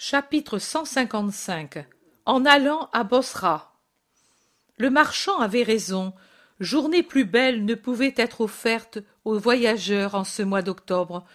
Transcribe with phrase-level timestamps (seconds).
[0.00, 0.60] Chapitre
[2.24, 3.74] En allant à Bosra.
[4.76, 6.12] Le marchand avait raison.
[6.60, 11.26] Journée plus belle ne pouvait être offerte aux voyageurs en ce mois d'octobre.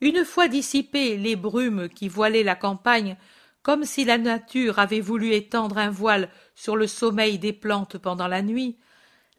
[0.00, 3.16] Une fois dissipées les brumes qui voilaient la campagne,
[3.64, 8.28] comme si la nature avait voulu étendre un voile sur le sommeil des plantes pendant
[8.28, 8.78] la nuit,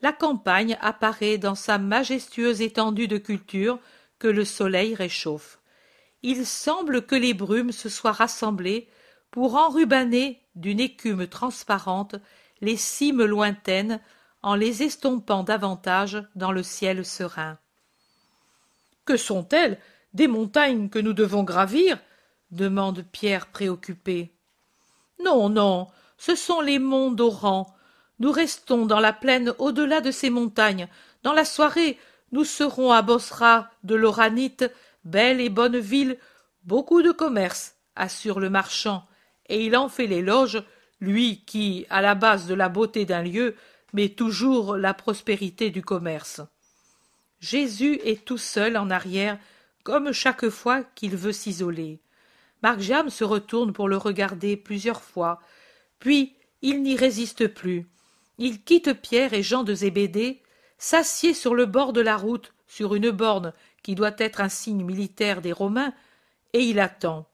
[0.01, 3.79] la campagne apparaît dans sa majestueuse étendue de culture
[4.19, 5.62] que le soleil réchauffe
[6.23, 8.87] il semble que les brumes se soient rassemblées
[9.29, 12.15] pour enrubanner d'une écume transparente
[12.61, 13.99] les cimes lointaines
[14.41, 17.57] en les estompant davantage dans le ciel serein.
[19.05, 19.79] Que sont-elles
[20.13, 21.99] Des montagnes que nous devons gravir?
[22.51, 24.31] demande Pierre préoccupé.
[25.23, 27.73] Non, non, ce sont les monts d'Oran.
[28.19, 30.87] Nous restons dans la plaine au-delà de ces montagnes.
[31.23, 31.97] Dans la soirée,
[32.31, 34.65] nous serons à Bosra de l'Oranite
[35.03, 36.17] belle et bonne ville,
[36.63, 39.05] beaucoup de commerce, assure le marchand,
[39.47, 40.63] et il en fait l'éloge,
[40.99, 43.55] lui qui, à la base de la beauté d'un lieu,
[43.93, 46.41] met toujours la prospérité du commerce.
[47.39, 49.37] Jésus est tout seul en arrière,
[49.83, 51.99] comme chaque fois qu'il veut s'isoler.
[52.61, 55.41] Marc Jam se retourne pour le regarder plusieurs fois,
[55.99, 57.85] puis il n'y résiste plus.
[58.37, 60.41] Il quitte Pierre et Jean de Zébédée,
[60.77, 64.83] s'assied sur le bord de la route, sur une borne qui doit être un signe
[64.83, 65.93] militaire des Romains,
[66.53, 67.27] et il attend.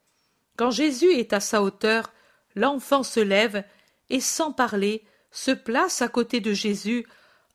[0.57, 2.11] Quand Jésus est à sa hauteur,
[2.55, 3.63] l'enfant se lève
[4.09, 7.05] et, sans parler, se place à côté de Jésus,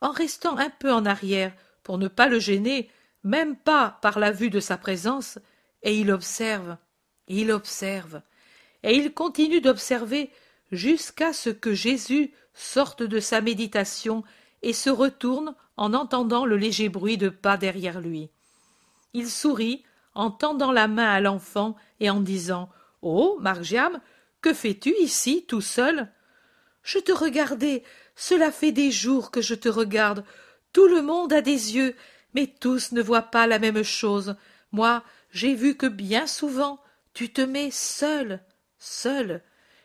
[0.00, 2.88] en restant un peu en arrière pour ne pas le gêner,
[3.24, 5.38] même pas par la vue de sa présence,
[5.82, 6.76] et il observe,
[7.26, 8.22] il observe,
[8.82, 10.30] et il continue d'observer
[10.70, 14.22] jusqu'à ce que Jésus sorte de sa méditation
[14.62, 18.30] et se retourne en entendant le léger bruit de pas derrière lui
[19.14, 19.84] il sourit
[20.14, 22.68] en tendant la main à l'enfant et en disant
[23.02, 24.00] oh margiam
[24.40, 26.10] que fais-tu ici tout seul
[26.82, 27.82] je te regardais.
[28.14, 30.22] Cela fait des jours que je te regarde.
[30.74, 31.96] Tout le monde a des yeux
[32.34, 34.36] mais tous ne voient pas la même chose.
[34.70, 36.80] Moi j'ai vu que bien souvent
[37.14, 38.40] tu te mets seul
[38.78, 39.42] seul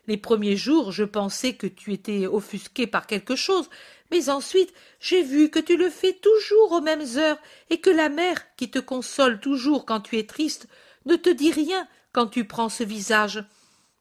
[0.10, 3.70] les premiers jours je pensais que tu étais offusqué par quelque chose.
[4.12, 7.38] Mais ensuite j'ai vu que tu le fais toujours aux mêmes heures
[7.70, 10.68] et que la mère qui te console toujours quand tu es triste
[11.06, 13.44] ne te dit rien quand tu prends ce visage.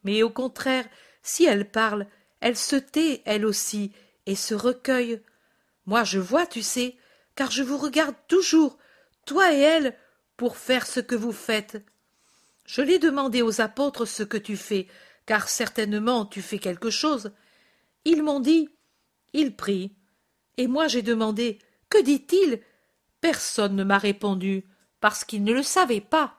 [0.02, 0.86] Mais au contraire
[1.22, 2.06] si elle parle
[2.40, 3.92] elle se tait elle aussi
[4.25, 5.20] et se recueille.
[5.84, 6.96] Moi je vois tu sais
[7.36, 8.78] car je vous regarde toujours
[9.26, 9.94] toi et elle
[10.38, 11.84] pour faire ce que vous faites.
[12.64, 14.88] Je l'ai demandé aux apôtres ce que tu fais
[15.28, 17.32] car certainement tu fais quelque chose.
[18.06, 18.70] Ils m'ont dit
[19.34, 19.94] il prie.
[20.56, 21.58] Et moi j'ai demandé
[21.90, 22.62] que dit-il?
[23.20, 24.64] Personne ne m'a répondu
[25.00, 26.38] parce qu'ils ne le savaient pas.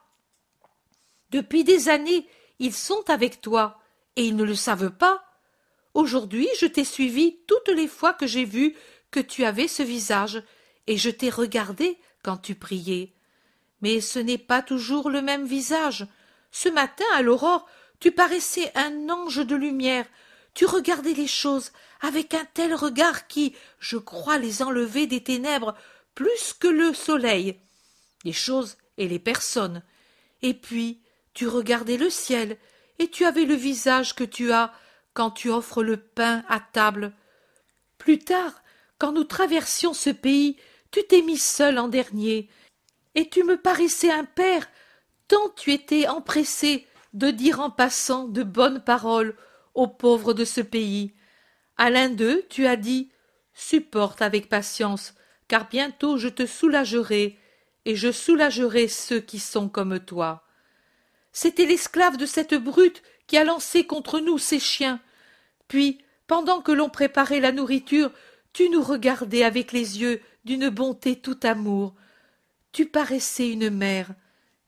[1.30, 2.26] Depuis des années
[2.58, 3.78] ils sont avec toi
[4.16, 5.22] et ils ne le savent pas.
[5.94, 8.74] Aujourd'hui je t'ai suivi toutes les fois que j'ai vu
[9.12, 10.42] que tu avais ce visage
[10.88, 13.14] et je t'ai regardé quand tu priais.
[13.82, 16.08] Mais ce n'est pas toujours le même visage.
[16.50, 17.68] Ce matin à l'aurore
[18.00, 20.06] tu paraissais un ange de lumière
[20.54, 25.76] tu regardais les choses avec un tel regard qui, je crois, les enlevait des ténèbres
[26.14, 27.60] plus que le soleil,
[28.24, 29.82] les choses et les personnes.
[30.42, 31.00] Et puis,
[31.34, 32.56] tu regardais le ciel,
[32.98, 34.72] et tu avais le visage que tu as
[35.14, 37.12] quand tu offres le pain à table.
[37.98, 38.62] Plus tard,
[38.98, 40.56] quand nous traversions ce pays,
[40.90, 42.50] tu t'es mis seul en dernier,
[43.14, 44.68] et tu me paraissais un père,
[45.28, 49.34] tant tu étais empressé de dire en passant de bonnes paroles
[49.74, 51.14] aux pauvres de ce pays.
[51.76, 53.10] À l'un d'eux, tu as dit
[53.54, 55.14] Supporte avec patience,
[55.48, 57.38] car bientôt je te soulagerai,
[57.84, 60.44] et je soulagerai ceux qui sont comme toi.
[61.32, 65.00] C'était l'esclave de cette brute qui a lancé contre nous ces chiens.
[65.68, 68.12] Puis, pendant que l'on préparait la nourriture,
[68.52, 71.94] tu nous regardais avec les yeux d'une bonté tout amour.
[72.72, 74.10] Tu paraissais une mère,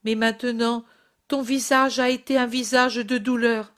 [0.03, 0.85] mais maintenant
[1.27, 3.73] ton visage a été un visage de douleur.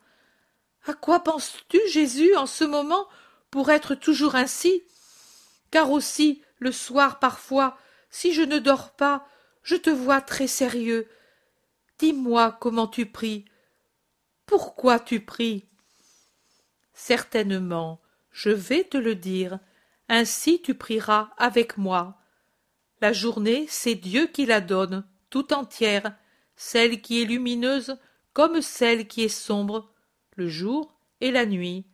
[0.87, 3.07] À quoi penses-tu, Jésus, en ce moment,
[3.49, 4.83] pour être toujours ainsi?
[5.71, 7.77] Car aussi, le soir parfois,
[8.09, 9.27] si je ne dors pas,
[9.63, 11.07] je te vois très sérieux.
[11.99, 13.45] Dis-moi comment tu pries.
[14.45, 15.65] Pourquoi tu pries?
[16.93, 17.99] Certainement,
[18.31, 19.59] je vais te le dire,
[20.07, 22.21] ainsi tu prieras avec moi.
[23.01, 26.15] La journée, c'est Dieu qui la donne, tout entière,
[26.55, 27.97] celle qui est lumineuse
[28.33, 29.91] comme celle qui est sombre,
[30.35, 31.85] le jour et la nuit.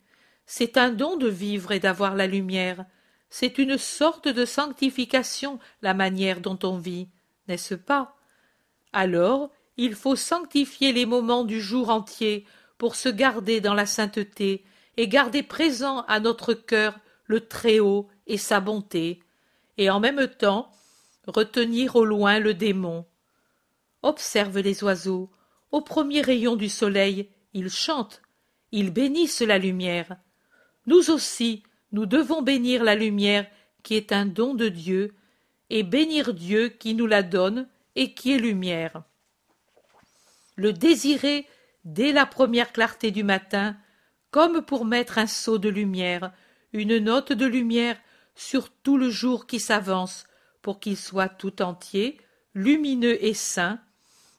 [0.46, 2.84] C'est un don de vivre et d'avoir la lumière.
[3.30, 7.08] C'est une sorte de sanctification, la manière dont on vit,
[7.48, 8.16] n'est-ce pas?
[8.92, 12.44] Alors, il faut sanctifier les moments du jour entier
[12.76, 14.64] pour se garder dans la sainteté
[14.96, 19.22] et garder présent à notre cœur le Très-Haut et sa bonté,
[19.78, 20.70] et en même temps
[21.26, 23.06] retenir au loin le démon.
[24.02, 25.30] Observe les oiseaux,
[25.70, 28.22] au premier rayon du soleil, ils chantent,
[28.72, 30.16] ils bénissent la lumière.
[30.86, 31.62] Nous aussi,
[31.92, 33.46] nous devons bénir la lumière
[33.82, 35.14] qui est un don de Dieu,
[35.70, 37.66] et bénir Dieu qui nous la donne
[37.96, 39.02] et qui est lumière.
[40.56, 41.46] Le désirer
[41.84, 43.76] dès la première clarté du matin,
[44.30, 46.32] comme pour mettre un seau de lumière,
[46.74, 47.98] une note de lumière
[48.34, 50.26] sur tout le jour qui s'avance,
[50.60, 52.20] pour qu'il soit tout entier,
[52.54, 53.80] lumineux et saint,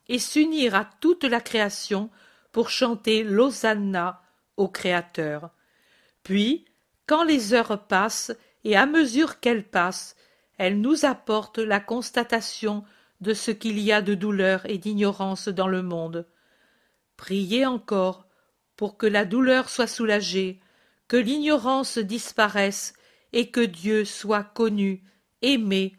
[0.08, 2.10] et s'unir à toute la création
[2.52, 4.22] pour chanter l'Hosanna
[4.58, 5.50] au Créateur.
[6.24, 6.66] Puis,
[7.08, 8.32] quand les heures passent,
[8.64, 10.16] et à mesure qu'elles passent,
[10.58, 12.84] elles nous apportent la constatation
[13.22, 16.28] de ce qu'il y a de douleur et d'ignorance dans le monde.
[17.18, 18.28] Priez encore
[18.76, 20.60] pour que la douleur soit soulagée,
[21.08, 22.94] que l'ignorance disparaisse
[23.34, 25.04] et que Dieu soit connu,
[25.42, 25.96] aimé,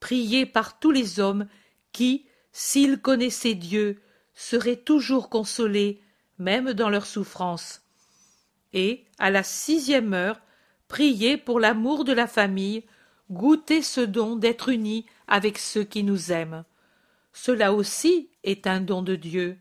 [0.00, 1.46] prié par tous les hommes
[1.92, 4.00] qui, s'ils connaissaient Dieu,
[4.32, 6.00] seraient toujours consolés,
[6.38, 7.82] même dans leurs souffrances.
[8.72, 10.40] Et, à la sixième heure,
[10.86, 12.84] priez pour l'amour de la famille,
[13.28, 16.64] goûtez ce don d'être unis avec ceux qui nous aiment.
[17.32, 19.58] Cela aussi est un don de Dieu.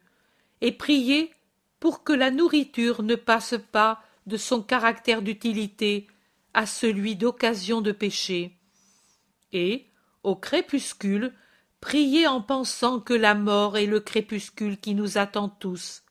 [0.62, 1.34] Et priez
[1.80, 6.06] pour que la nourriture ne passe pas de son caractère d'utilité
[6.54, 8.56] à celui d'occasion de péché.
[9.52, 9.88] Et,
[10.22, 11.34] au crépuscule,
[11.84, 16.04] priez en pensant que la mort est le crépuscule qui nous attend tous.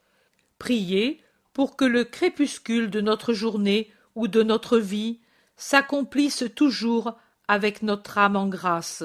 [0.59, 1.23] Priez
[1.55, 5.21] pour que le crépuscule de notre journée ou de notre vie
[5.57, 7.15] s'accomplisse toujours
[7.49, 9.03] avec notre âme en grâce.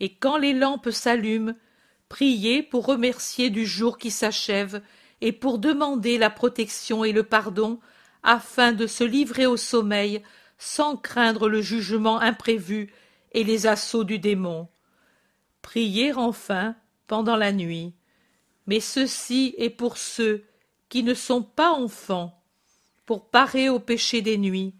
[0.00, 1.52] Et quand les lampes s'allument,
[2.08, 4.80] priez pour remercier du jour qui s'achève
[5.20, 7.80] et pour demander la protection et le pardon,
[8.22, 10.22] afin de se livrer au sommeil
[10.56, 12.94] sans craindre le jugement imprévu
[13.32, 14.68] et les assauts du démon.
[15.62, 16.76] Priez enfin
[17.06, 17.94] pendant la nuit.
[18.66, 20.44] Mais ceci est pour ceux
[20.88, 22.42] qui ne sont pas enfants,
[23.06, 24.74] pour parer au péché des nuits,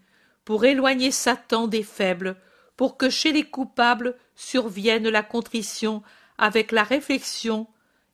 [0.44, 2.36] pour éloigner Satan des faibles,
[2.76, 6.02] pour que chez les coupables survienne la contrition
[6.38, 7.66] avec la réflexion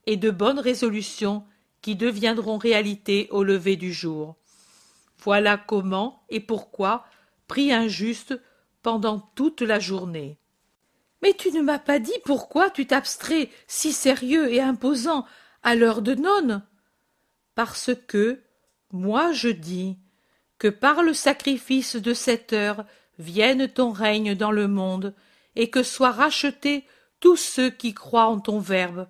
[0.07, 1.45] et de bonnes résolutions
[1.83, 4.37] qui deviendront réalité au lever du jour.
[5.19, 7.05] Voilà comment et pourquoi
[7.47, 8.39] prie un juste
[8.83, 10.39] pendant toute la journée.
[11.23, 15.27] Mais tu ne m'as pas dit pourquoi tu t'abstrais si sérieux et imposant
[15.63, 16.63] à l'heure de nonne.
[17.55, 18.41] Parce que,
[18.93, 19.97] moi je dis,
[20.59, 22.85] que par le sacrifice de cette heure
[23.19, 25.15] vienne ton règne dans le monde,
[25.57, 26.85] et que soient rachetés
[27.21, 29.09] tous ceux qui croient en ton verbe.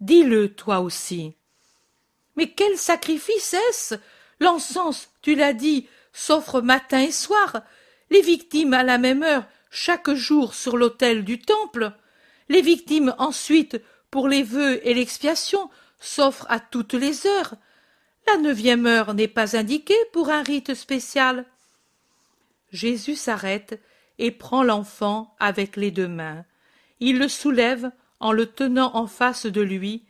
[0.00, 1.34] Dis-le toi aussi.
[2.34, 3.96] Mais quel sacrifice est-ce?
[4.40, 7.62] L'encens, tu l'as dit, s'offre matin et soir,
[8.10, 9.46] les victimes à la même heure,
[9.76, 11.92] chaque jour sur l'autel du temple,
[12.48, 13.78] les victimes ensuite,
[14.10, 15.68] pour les vœux et l'expiation,
[16.00, 17.56] s'offrent à toutes les heures.
[18.26, 21.44] La neuvième heure n'est pas indiquée pour un rite spécial.
[22.72, 23.78] Jésus s'arrête
[24.18, 26.46] et prend l'enfant avec les deux mains.
[27.00, 30.04] Il le soulève en le tenant en face de lui,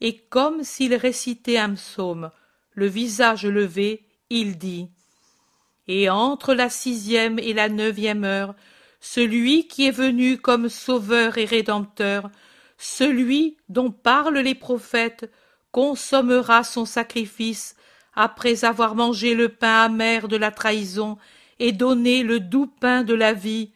[0.00, 2.30] et comme s'il récitait un psaume,
[2.72, 4.88] le visage levé, il dit
[5.88, 8.54] Et entre la sixième et la neuvième heure,
[9.00, 12.30] celui qui est venu comme sauveur et rédempteur,
[12.78, 15.30] celui dont parlent les prophètes,
[15.72, 17.76] consommera son sacrifice
[18.14, 21.16] après avoir mangé le pain amer de la trahison
[21.58, 23.72] et donné le doux pain de la vie,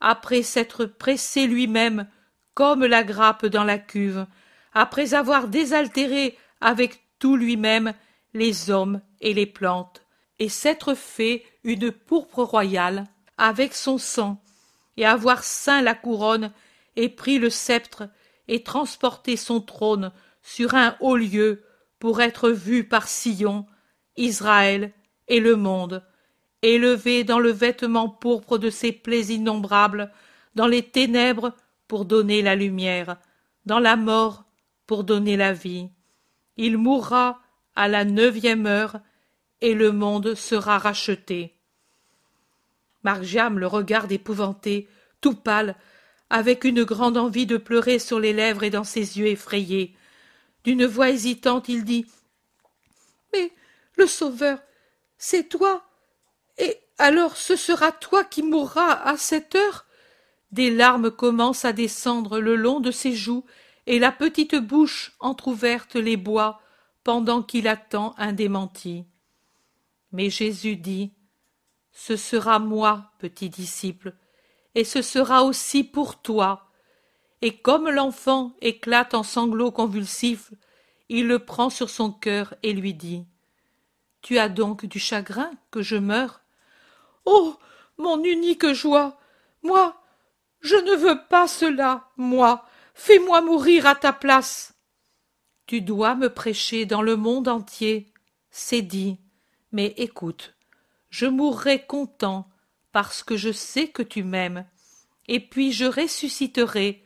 [0.00, 2.06] après s'être pressé lui-même
[2.54, 4.26] comme la grappe dans la cuve,
[4.74, 7.92] après avoir désaltéré avec tout lui-même
[8.34, 10.02] les hommes et les plantes,
[10.38, 13.06] et s'être fait une pourpre royale
[13.38, 14.41] avec son sang,
[14.96, 16.52] et avoir ceint la couronne,
[16.96, 18.08] et pris le sceptre,
[18.48, 21.62] et transporté son trône sur un haut lieu
[21.98, 23.66] pour être vu par Sion,
[24.16, 24.92] Israël
[25.28, 26.02] et le monde,
[26.62, 30.10] élevé dans le vêtement pourpre de ses plaies innombrables,
[30.54, 31.54] dans les ténèbres
[31.88, 33.16] pour donner la lumière,
[33.66, 34.44] dans la mort
[34.86, 35.88] pour donner la vie.
[36.56, 37.40] Il mourra
[37.74, 39.00] à la neuvième heure,
[39.60, 41.54] et le monde sera racheté.
[43.02, 44.88] Margiam le regarde épouvanté,
[45.20, 45.76] tout pâle,
[46.30, 49.94] avec une grande envie de pleurer sur les lèvres et dans ses yeux effrayés.
[50.64, 52.06] D'une voix hésitante, il dit
[53.32, 53.52] Mais
[53.96, 54.58] le Sauveur,
[55.18, 55.84] c'est toi
[56.58, 59.86] Et alors ce sera toi qui mourras à cette heure?
[60.52, 63.44] Des larmes commencent à descendre le long de ses joues,
[63.86, 66.60] et la petite bouche entr'ouverte les bois,
[67.04, 69.04] pendant qu'il attend un démenti.
[70.12, 71.12] Mais Jésus dit
[71.92, 74.14] Ce sera moi, petit disciple,
[74.74, 76.70] et ce sera aussi pour toi.
[77.42, 80.52] Et comme l'enfant éclate en sanglots convulsifs,
[81.08, 83.26] il le prend sur son cœur et lui dit
[84.22, 86.40] Tu as donc du chagrin que je meure
[87.24, 87.56] Oh
[87.98, 89.18] mon unique joie
[89.62, 89.94] Moi,
[90.60, 92.64] je ne veux pas cela, moi.
[92.94, 94.74] Fais-moi mourir à ta place.
[95.66, 98.12] Tu dois me prêcher dans le monde entier.
[98.50, 99.18] C'est dit.
[99.72, 100.54] Mais écoute,
[101.12, 102.48] je mourrai content
[102.90, 104.64] parce que je sais que tu m'aimes.
[105.28, 107.04] Et puis je ressusciterai.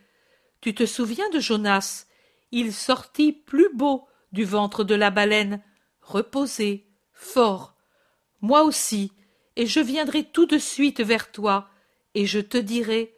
[0.61, 2.07] Tu te souviens de Jonas?
[2.53, 5.61] Il sortit plus beau du ventre de la baleine,
[6.01, 7.75] reposé, fort.
[8.41, 9.11] Moi aussi,
[9.57, 11.69] et je viendrai tout de suite vers toi,
[12.15, 13.13] et je te dirai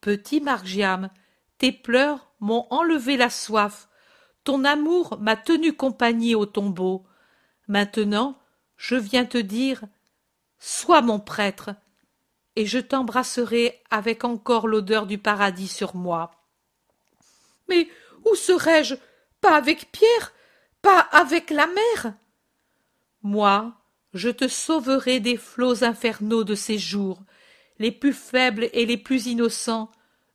[0.00, 1.10] Petit Margiam,
[1.58, 3.88] tes pleurs m'ont enlevé la soif,
[4.44, 7.04] ton amour m'a tenu compagnie au tombeau.
[7.66, 8.38] Maintenant,
[8.76, 9.82] je viens te dire
[10.58, 11.70] Sois mon prêtre,
[12.56, 16.32] et je t'embrasserai avec encore l'odeur du paradis sur moi.
[17.68, 17.88] Mais
[18.24, 18.96] où serais-je?
[19.40, 20.32] Pas avec Pierre?
[20.82, 22.14] Pas avec la mer?
[23.22, 23.74] Moi,
[24.14, 27.22] je te sauverai des flots infernaux de ces jours,
[27.78, 29.90] les plus faibles et les plus innocents,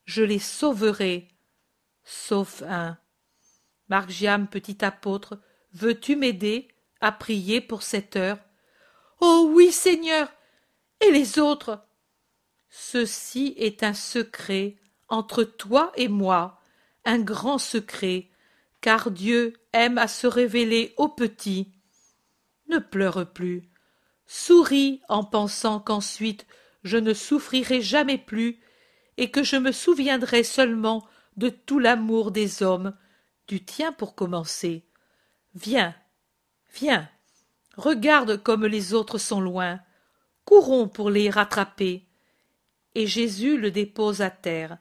[0.05, 1.27] je les sauverai.
[2.03, 2.97] Sauf un.
[3.89, 5.39] Margiam, petit apôtre,
[5.73, 6.69] veux-tu m'aider
[7.01, 8.37] à prier pour cette heure?
[9.25, 10.27] Oh oui, Seigneur.
[10.99, 11.81] Et les autres?
[12.67, 14.75] Ceci est un secret
[15.07, 16.59] entre toi et moi,
[17.05, 18.27] un grand secret,
[18.81, 21.71] car Dieu aime à se révéler aux petits.
[22.67, 23.69] Ne pleure plus.
[24.25, 26.45] Souris en pensant qu'ensuite
[26.83, 28.59] je ne souffrirai jamais plus
[29.15, 32.93] et que je me souviendrai seulement de tout l'amour des hommes,
[33.47, 34.85] du tien pour commencer.
[35.55, 35.95] Viens,
[36.73, 37.09] viens,
[37.75, 39.79] regarde comme les autres sont loin,
[40.45, 42.05] courons pour les rattraper.
[42.95, 44.77] Et Jésus le dépose à terre.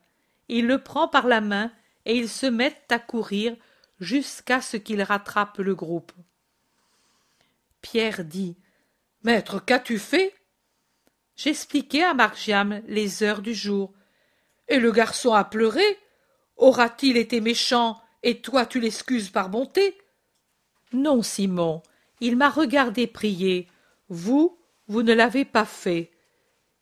[0.49, 1.73] Il le prend par la main
[2.05, 3.57] et ils se mettent à courir
[4.01, 6.13] jusqu'à ce qu'il rattrape le groupe.
[7.81, 8.57] Pierre dit
[9.23, 10.35] Maître, qu'as-tu fait?
[11.37, 13.93] J'expliquai à Margiam les heures du jour.
[14.69, 15.85] Et le garçon a pleuré
[16.57, 19.99] Aura-t-il été méchant et toi tu l'excuses par bonté?
[20.93, 21.83] Non, Simon,
[22.23, 23.69] il m'a regardé prier.
[24.09, 26.13] Vous, vous ne l'avez pas fait.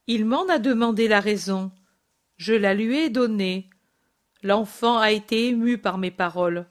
[0.06, 1.72] Il m'en a demandé la raison.
[2.36, 3.70] Je la lui ai donnée.
[4.42, 6.66] L'enfant a été ému par mes paroles.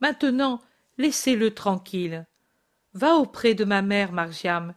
[0.00, 0.60] Maintenant,
[0.98, 2.24] laissez-le tranquille.
[2.94, 4.72] Va auprès de ma mère, Margiam,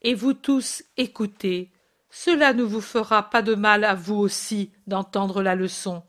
[0.00, 1.70] et vous tous écoutez
[2.10, 6.02] cela ne vous fera pas de mal à vous aussi d'entendre la leçon.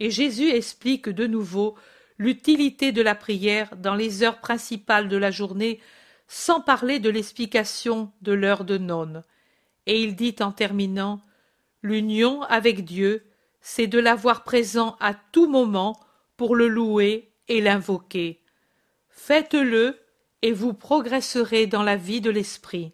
[0.00, 1.76] Et Jésus explique de nouveau
[2.18, 5.80] l'utilité de la prière dans les heures principales de la journée,
[6.26, 9.24] sans parler de l'explication de l'heure de nonne.
[9.86, 11.22] Et il dit en terminant
[11.82, 13.24] L'union avec Dieu,
[13.60, 15.98] c'est de l'avoir présent à tout moment
[16.36, 18.40] pour le louer et l'invoquer.
[19.08, 19.98] Faites-le
[20.42, 22.92] et vous progresserez dans la vie de l'esprit.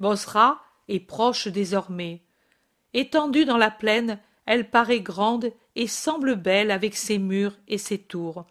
[0.00, 2.22] Bosra est proche désormais.
[2.94, 7.98] Étendue dans la plaine, elle paraît grande et semble belle avec ses murs et ses
[7.98, 8.46] tours.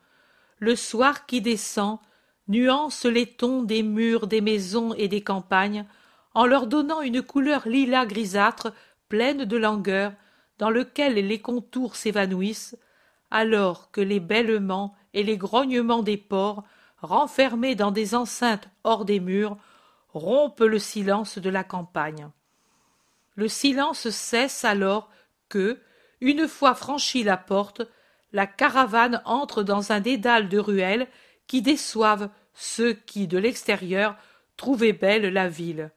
[0.60, 2.00] Le soir qui descend
[2.48, 5.86] nuance les tons des murs des maisons et des campagnes,
[6.34, 8.74] en leur donnant une couleur lilas grisâtre
[9.10, 10.13] pleine de langueur,
[10.58, 12.78] dans lequel les contours s'évanouissent,
[13.32, 16.63] alors que les bêlements et les grognements des porcs,
[17.01, 19.58] renfermés dans des enceintes hors des murs,
[20.13, 22.30] rompent le silence de la campagne.
[23.36, 25.10] Le silence cesse alors
[25.50, 25.80] que,
[26.22, 27.82] une fois franchie la porte,
[28.32, 31.08] la caravane entre dans un dédale de ruelles
[31.48, 34.16] qui déçoivent ceux qui, de l'extérieur,
[34.56, 35.92] trouvaient belle la ville.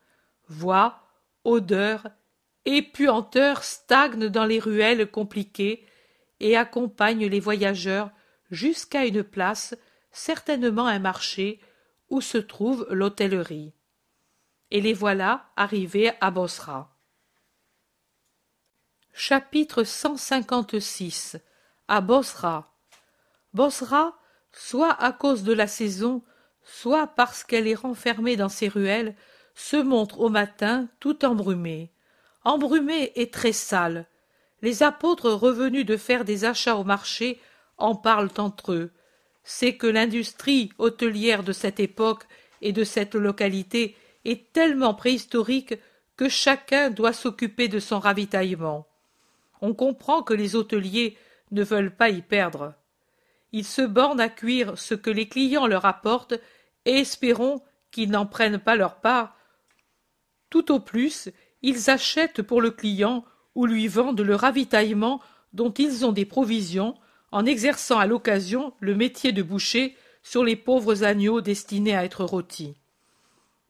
[0.48, 1.02] Voix,
[1.44, 2.08] odeurs
[2.64, 5.86] et puanteurs stagnent dans les ruelles compliquées
[6.40, 8.10] et accompagnent les voyageurs
[8.50, 9.76] jusqu'à une place,
[10.10, 11.60] certainement un marché,
[12.10, 13.74] où se trouve l'hôtellerie
[14.74, 16.93] et les voilà arrivés à Bosra.
[19.16, 21.36] Chapitre 156
[21.86, 22.74] À Bosra.
[23.54, 24.18] Bosra,
[24.52, 26.20] soit à cause de la saison,
[26.64, 29.14] soit parce qu'elle est renfermée dans ses ruelles,
[29.54, 31.92] se montre au matin tout embrumée.
[32.42, 34.06] Embrumée et très sale.
[34.62, 37.40] Les apôtres revenus de faire des achats au marché
[37.78, 38.90] en parlent entre eux.
[39.44, 42.24] C'est que l'industrie hôtelière de cette époque
[42.62, 45.74] et de cette localité est tellement préhistorique
[46.16, 48.88] que chacun doit s'occuper de son ravitaillement.
[49.66, 51.16] On comprend que les hôteliers
[51.50, 52.74] ne veulent pas y perdre.
[53.50, 56.34] ils se bornent à cuire ce que les clients leur apportent
[56.84, 59.38] et espérons qu'ils n'en prennent pas leur part.
[60.50, 61.30] Tout au plus,
[61.62, 65.22] ils achètent pour le client ou lui vendent le ravitaillement
[65.54, 66.94] dont ils ont des provisions
[67.32, 72.24] en exerçant à l'occasion le métier de boucher sur les pauvres agneaux destinés à être
[72.24, 72.74] rôtis.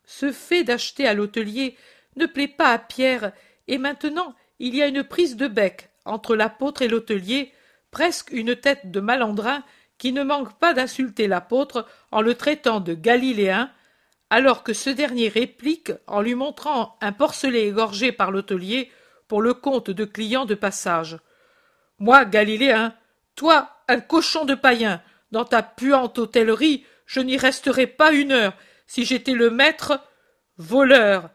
[0.06, 1.76] Ce fait d'acheter à l'hôtelier
[2.16, 3.32] ne plaît pas à Pierre,
[3.68, 7.52] et maintenant il y a une prise de bec entre l'apôtre et l'hôtelier,
[7.90, 9.62] presque une tête de malandrin
[9.99, 13.70] qui ne manque pas d'insulter l'apôtre en le traitant de galiléen,
[14.30, 18.90] alors que ce dernier réplique en lui montrant un porcelet égorgé par l'hôtelier
[19.28, 21.18] pour le compte de clients de passage.
[21.99, 22.94] Moi, galiléen,
[23.37, 28.54] toi, un cochon de païen, dans ta puante hôtellerie, je n'y resterai pas une heure,
[28.87, 30.00] si j'étais le maître,
[30.56, 31.30] voleur.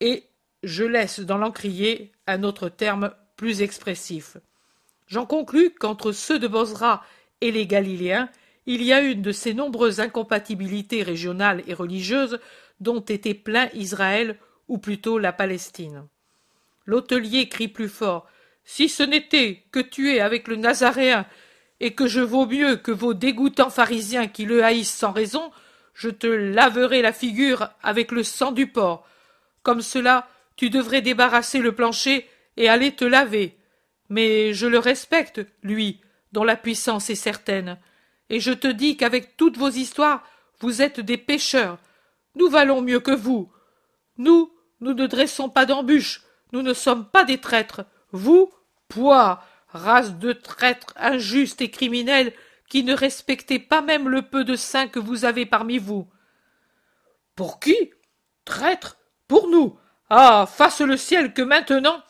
[0.00, 0.24] Et
[0.62, 4.36] je laisse dans l'encrier un autre terme plus expressif.
[5.08, 7.02] J'en conclus qu'entre ceux de Bosra
[7.40, 8.28] et les Galiléens,
[8.66, 12.38] il y a une de ces nombreuses incompatibilités régionales et religieuses
[12.80, 16.06] dont était plein Israël, ou plutôt la Palestine.
[16.84, 18.28] L'hôtelier crie plus fort.
[18.64, 21.26] Si ce n'était que tu es avec le Nazaréen,
[21.80, 25.50] et que je vaux mieux que vos dégoûtants pharisiens qui le haïssent sans raison,
[25.94, 29.06] je te laverai la figure avec le sang du porc.
[29.62, 33.56] Comme cela, tu devrais débarrasser le plancher et aller te laver.
[34.10, 36.00] Mais je le respecte, lui,
[36.32, 37.78] dont la puissance est certaine.
[38.28, 40.24] Et je te dis qu'avec toutes vos histoires,
[40.58, 41.78] vous êtes des pécheurs.
[42.34, 43.50] Nous valons mieux que vous.
[44.16, 46.22] Nous, nous ne dressons pas d'embûches,
[46.52, 47.84] nous ne sommes pas des traîtres.
[48.10, 48.52] Vous,
[48.88, 52.32] poids, race de traîtres injustes et criminels,
[52.68, 56.08] qui ne respectez pas même le peu de saints que vous avez parmi vous.
[57.36, 57.92] Pour qui?
[58.44, 58.96] Traîtres?
[59.28, 59.78] Pour nous
[60.10, 62.02] Ah fasse le ciel que maintenant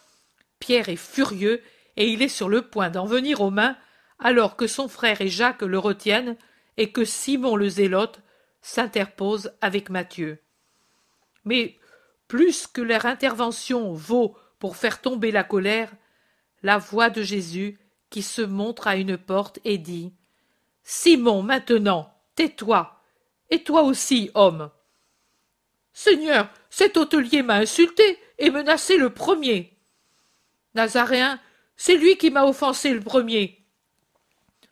[0.61, 1.63] Pierre est furieux
[1.97, 3.77] et il est sur le point d'en venir aux mains
[4.19, 6.37] alors que son frère et Jacques le retiennent
[6.77, 8.21] et que Simon le zélote
[8.63, 10.43] s'interpose avec Matthieu.
[11.45, 11.79] Mais
[12.29, 15.91] plus que leur intervention vaut pour faire tomber la colère,
[16.63, 17.79] la voix de Jésus
[18.11, 20.13] qui se montre à une porte et dit
[20.83, 23.01] Simon, maintenant, tais-toi,
[23.51, 24.71] et toi aussi, homme.
[25.93, 29.77] Seigneur, cet hôtelier m'a insulté et menacé le premier.
[30.75, 31.41] Nazaréen,
[31.77, 33.65] c'est lui qui m'a offensé le premier.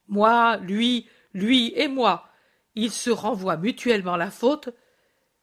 [0.09, 2.29] Moi, lui, lui et moi.
[2.75, 4.69] Ils se renvoient mutuellement la faute.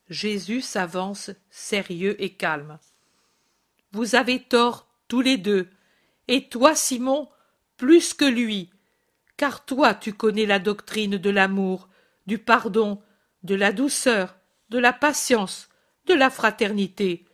[0.09, 2.77] Jésus s'avance sérieux et calme.
[3.91, 5.69] Vous avez tort tous les deux,
[6.27, 7.29] et toi, Simon,
[7.77, 8.69] plus que lui,
[9.37, 11.89] car toi tu connais la doctrine de l'amour,
[12.25, 13.01] du pardon,
[13.43, 14.37] de la douceur,
[14.69, 15.69] de la patience,
[16.07, 17.25] de la fraternité.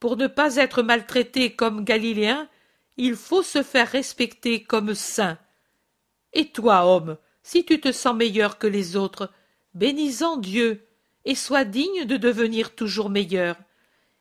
[0.00, 2.48] Pour ne pas être maltraité comme Galiléen,
[2.96, 5.38] il faut se faire respecter comme saint.
[6.32, 9.32] Et toi, homme, si tu te sens meilleur que les autres,
[9.74, 10.86] bénis-en Dieu,
[11.24, 13.56] et sois digne de devenir toujours meilleur.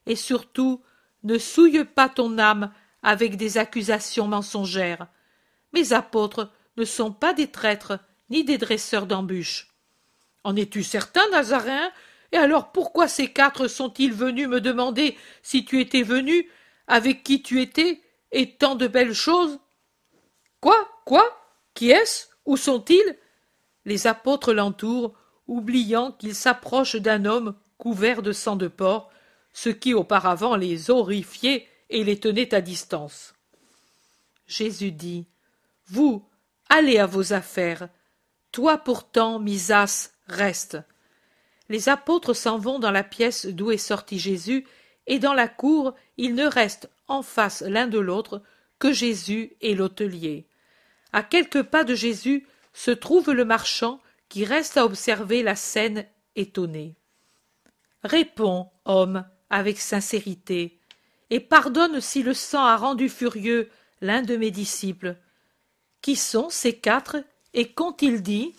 [0.06, 0.82] Et surtout,
[1.24, 2.72] ne souille pas ton âme
[3.04, 5.08] avec des accusations mensongères.
[5.74, 9.70] Mes apôtres ne sont pas des traîtres ni des dresseurs d'embûches.
[10.44, 11.92] En es-tu certain, Nazaréen
[12.32, 16.50] Et alors pourquoi ces quatre sont-ils venus me demander si tu étais venu,
[16.88, 19.60] avec qui tu étais, et tant de belles choses?
[20.60, 20.88] Quoi?
[21.06, 21.26] Quoi?
[21.74, 22.28] Qui est-ce?
[22.46, 23.18] Où sont-ils?
[23.86, 25.14] Les apôtres l'entourent,
[25.48, 29.10] oubliant qu'ils s'approchent d'un homme couvert de sang de porc,
[29.54, 33.34] ce qui auparavant les horrifiait et les tenait à distance.
[34.46, 35.26] Jésus dit
[35.88, 36.28] Vous,
[36.70, 37.90] allez à vos affaires.
[38.52, 40.78] Toi pourtant, Misas, reste.
[41.70, 44.66] Les apôtres s'en vont dans la pièce d'où est sorti Jésus,
[45.06, 48.42] et dans la cour il ne reste en face l'un de l'autre
[48.80, 50.48] que Jésus et l'hôtelier.
[51.14, 56.06] À quelques pas de Jésus se trouve le marchand qui reste à observer la scène
[56.36, 56.96] étonné.
[58.04, 60.80] Réponds, homme, avec sincérité,
[61.30, 63.70] et pardonne si le sang a rendu furieux
[64.02, 65.18] l'un de mes disciples.
[66.02, 67.18] Qui sont ces quatre
[67.54, 68.54] et qu'ont-ils dit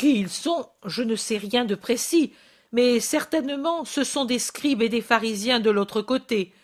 [0.00, 2.32] Qui ils sont, je ne sais rien de précis,
[2.72, 6.54] mais certainement ce sont des scribes et des pharisiens de l'autre côté.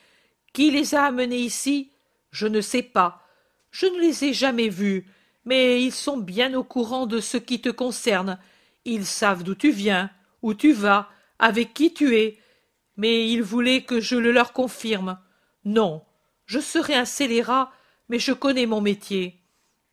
[0.55, 1.91] Qui les a amenés ici
[2.31, 3.27] Je ne sais pas.
[3.71, 5.07] Je ne les ai jamais vus,
[5.45, 8.39] mais ils sont bien au courant de ce qui te concerne.
[8.87, 10.09] Ils savent d'où tu viens,
[10.41, 12.39] où tu vas, avec qui tu es,
[12.97, 15.19] mais ils voulaient que je le leur confirme.
[15.67, 16.03] Non,
[16.47, 17.71] je serai un scélérat,
[18.09, 19.43] mais je connais mon métier.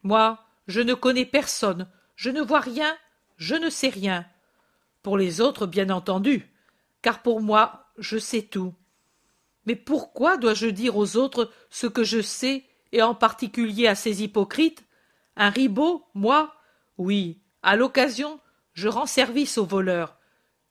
[0.01, 2.95] Moi, je ne connais personne, je ne vois rien,
[3.38, 4.26] je ne sais rien.
[5.02, 6.50] Pour les autres, bien entendu,
[7.02, 8.74] car pour moi, je sais tout.
[9.65, 14.24] Mais pourquoi dois-je dire aux autres ce que je sais, et en particulier à ces
[14.24, 14.86] hypocrites?
[15.36, 16.56] Un ribot, moi?
[16.98, 18.39] Oui, à l'occasion,
[18.74, 20.17] je rends service aux voleurs.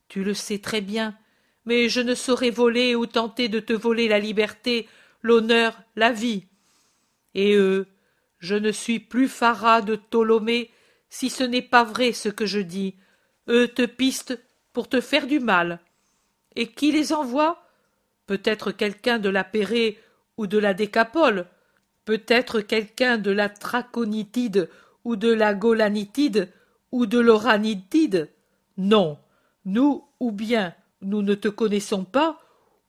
[0.09, 1.17] Tu le sais très bien,
[1.65, 4.89] mais je ne saurais voler ou tenter de te voler la liberté,
[5.23, 6.47] l'honneur, la vie.
[7.35, 7.87] Et eux,
[8.39, 10.71] je ne suis plus Phara de Ptolomée,
[11.13, 12.95] si ce n'est pas vrai ce que je dis.
[13.47, 15.79] Eux te pistent pour te faire du mal.
[16.57, 17.63] Et qui les envoie?
[18.27, 19.99] Peut-être quelqu'un de la Pérée
[20.39, 21.45] ou de la Décapole,
[22.07, 24.71] peut-être quelqu'un de la Traconitide
[25.05, 26.51] ou de la Golanitide
[26.93, 28.31] ou de l'Oranitide.
[28.79, 29.19] Non,
[29.67, 32.41] nous, ou bien nous ne te connaissons pas,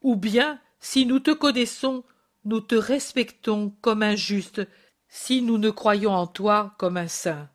[0.02, 2.06] ou bien, si nous te connaissons,
[2.46, 4.62] nous te respectons comme un juste,
[5.10, 7.50] si nous ne croyons en toi comme un saint.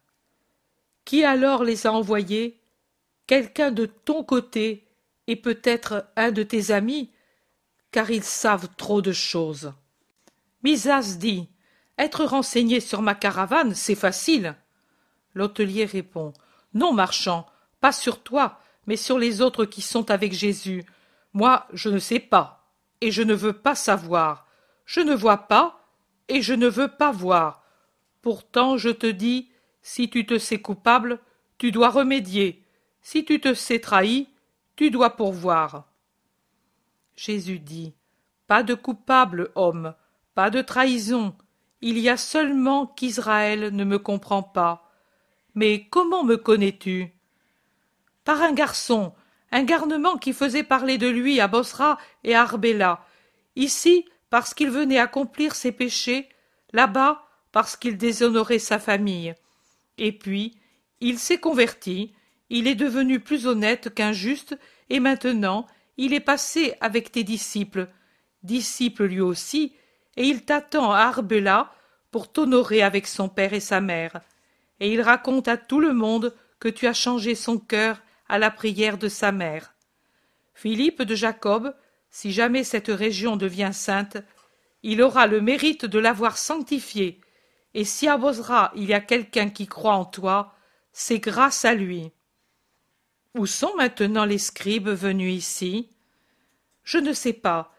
[1.09, 2.61] Qui alors les a envoyés?
[3.27, 4.87] Quelqu'un de ton côté,
[5.27, 7.11] et peut-être un de tes amis,
[7.92, 9.73] car ils savent trop de choses.
[10.62, 11.49] Misas dit
[11.97, 14.55] Être renseigné sur ma caravane, c'est facile.
[15.33, 16.35] L'hôtelier répond
[16.75, 17.47] Non, marchand,
[17.81, 20.85] pas sur toi, mais sur les autres qui sont avec Jésus.
[21.33, 24.47] Moi, je ne sais pas, et je ne veux pas savoir.
[24.85, 25.88] Je ne vois pas,
[26.29, 27.64] et je ne veux pas voir.
[28.21, 29.49] Pourtant, je te dis,
[29.88, 31.18] si tu te sais coupable,
[31.57, 32.62] tu dois remédier.
[33.01, 34.29] Si tu te sais trahi,
[34.77, 35.88] tu dois pourvoir.
[37.16, 37.94] Jésus dit
[38.46, 39.94] Pas de coupable, homme,
[40.35, 41.35] pas de trahison.
[41.81, 44.92] Il y a seulement qu'Israël ne me comprend pas.
[45.55, 47.11] Mais comment me connais-tu?
[48.24, 49.14] Par un garçon,
[49.53, 53.07] un garnement qui faisait parler de lui à Bosra et à Arbela.
[53.57, 56.29] Ici, parce qu'il venait accomplir ses péchés,
[56.74, 59.35] là-bas, parce qu'il déshonorait sa famille.
[59.98, 60.56] Et puis,
[61.00, 62.12] il s'est converti,
[62.50, 64.58] il est devenu plus honnête qu'injuste,
[64.90, 67.88] et maintenant il est passé avec tes disciples,
[68.42, 69.74] disciple lui aussi,
[70.16, 71.72] et il t'attend à Arbela
[72.11, 74.20] pour t'honorer avec son père et sa mère.
[74.80, 78.50] Et il raconte à tout le monde que tu as changé son cœur à la
[78.50, 79.74] prière de sa mère.
[80.54, 81.74] Philippe de Jacob,
[82.11, 84.16] si jamais cette région devient sainte,
[84.82, 87.20] il aura le mérite de l'avoir sanctifiée,
[87.78, 90.52] et si à Bosra il y a quelqu'un qui croit en toi,
[90.90, 92.10] c'est grâce à lui.
[93.36, 95.88] Où sont maintenant les scribes venus ici?
[96.82, 97.72] Je ne sais pas.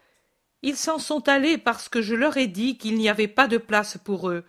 [0.62, 3.58] Ils s'en sont allés parce que je leur ai dit qu'il n'y avait pas de
[3.58, 4.46] place pour eux.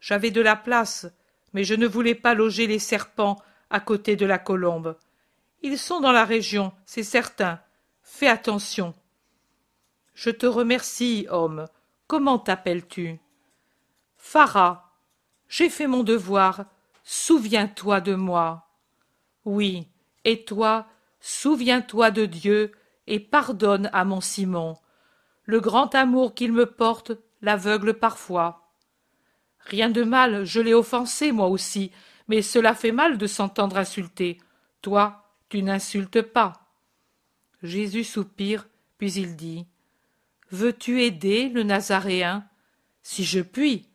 [0.00, 1.06] J'avais de la place,
[1.54, 4.98] mais je ne voulais pas loger les serpents à côté de la colombe.
[5.62, 7.58] Ils sont dans la région, c'est certain.
[8.02, 8.92] Fais attention.
[10.12, 11.68] Je te remercie, homme.
[12.06, 13.18] Comment t'appelles-tu?
[14.18, 14.89] Phara.
[15.50, 16.64] J'ai fait mon devoir.
[17.02, 18.68] Souviens-toi de moi.
[19.44, 19.88] Oui,
[20.24, 20.86] et toi,
[21.20, 22.72] souviens-toi de Dieu
[23.08, 24.76] et pardonne à mon Simon.
[25.44, 28.70] Le grand amour qu'il me porte l'aveugle parfois.
[29.58, 31.90] Rien de mal, je l'ai offensé moi aussi,
[32.28, 34.38] mais cela fait mal de s'entendre insulter.
[34.82, 36.68] Toi, tu n'insultes pas.
[37.64, 39.66] Jésus soupire, puis il dit
[40.52, 42.46] Veux-tu aider le Nazaréen?
[43.02, 43.89] Si je puis.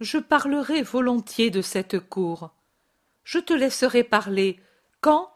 [0.00, 2.50] Je parlerai volontiers de cette cour.
[3.24, 4.60] Je te laisserai parler,
[5.00, 5.32] quand?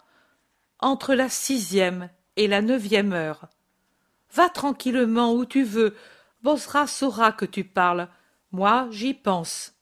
[0.78, 3.48] Entre la sixième et la neuvième heure.
[4.32, 5.96] Va tranquillement où tu veux.
[6.42, 8.08] Bosra saura que tu parles.
[8.52, 9.74] Moi, j'y pense.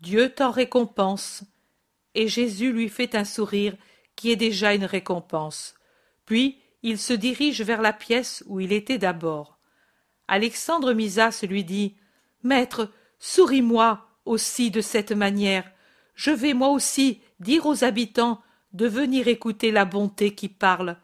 [0.00, 1.44] Dieu t'en récompense.
[2.14, 3.76] Et Jésus lui fait un sourire
[4.14, 5.74] qui est déjà une récompense.
[6.24, 9.58] Puis il se dirige vers la pièce où il était d'abord.
[10.28, 11.96] Alexandre Misas lui dit
[12.42, 15.70] Maître, souris-moi aussi de cette manière.
[16.14, 20.96] Je vais moi aussi dire aux habitants de venir écouter la bonté qui parle.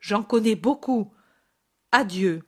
[0.00, 1.12] J'en connais beaucoup.
[1.90, 2.42] Adieu.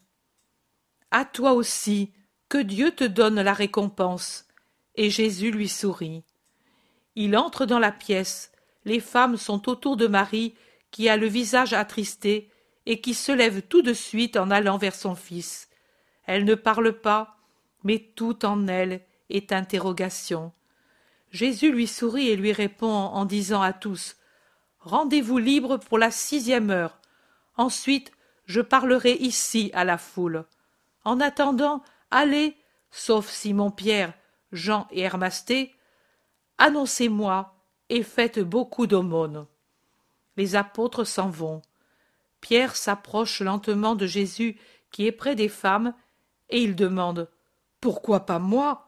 [1.10, 2.12] À toi aussi,
[2.48, 4.46] que Dieu te donne la récompense.
[4.96, 6.24] Et Jésus lui sourit.
[7.16, 8.52] Il entre dans la pièce.
[8.84, 10.54] Les femmes sont autour de Marie,
[10.90, 12.50] qui a le visage attristé,
[12.86, 15.68] et qui se lève tout de suite en allant vers son fils.
[16.24, 17.36] Elle ne parle pas,
[17.84, 20.52] mais tout en elle est interrogation.
[21.30, 24.16] Jésus lui sourit et lui répond en disant à tous
[24.80, 26.98] Rendez-vous libre pour la sixième heure.
[27.56, 28.12] Ensuite,
[28.46, 30.44] je parlerai ici à la foule.
[31.04, 32.56] En attendant, allez,
[32.90, 34.14] sauf Simon-Pierre,
[34.52, 35.74] Jean et Hermasté,
[36.58, 37.54] annoncez-moi
[37.90, 39.46] et faites beaucoup d'aumônes.
[40.36, 41.62] Les apôtres s'en vont.
[42.40, 44.58] Pierre s'approche lentement de Jésus
[44.90, 45.94] qui est près des femmes
[46.48, 47.28] et il demande
[47.80, 48.86] Pourquoi pas moi?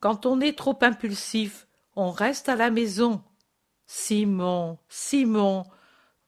[0.00, 3.22] Quand on est trop impulsif, on reste à la maison.
[3.86, 5.64] Simon, Simon,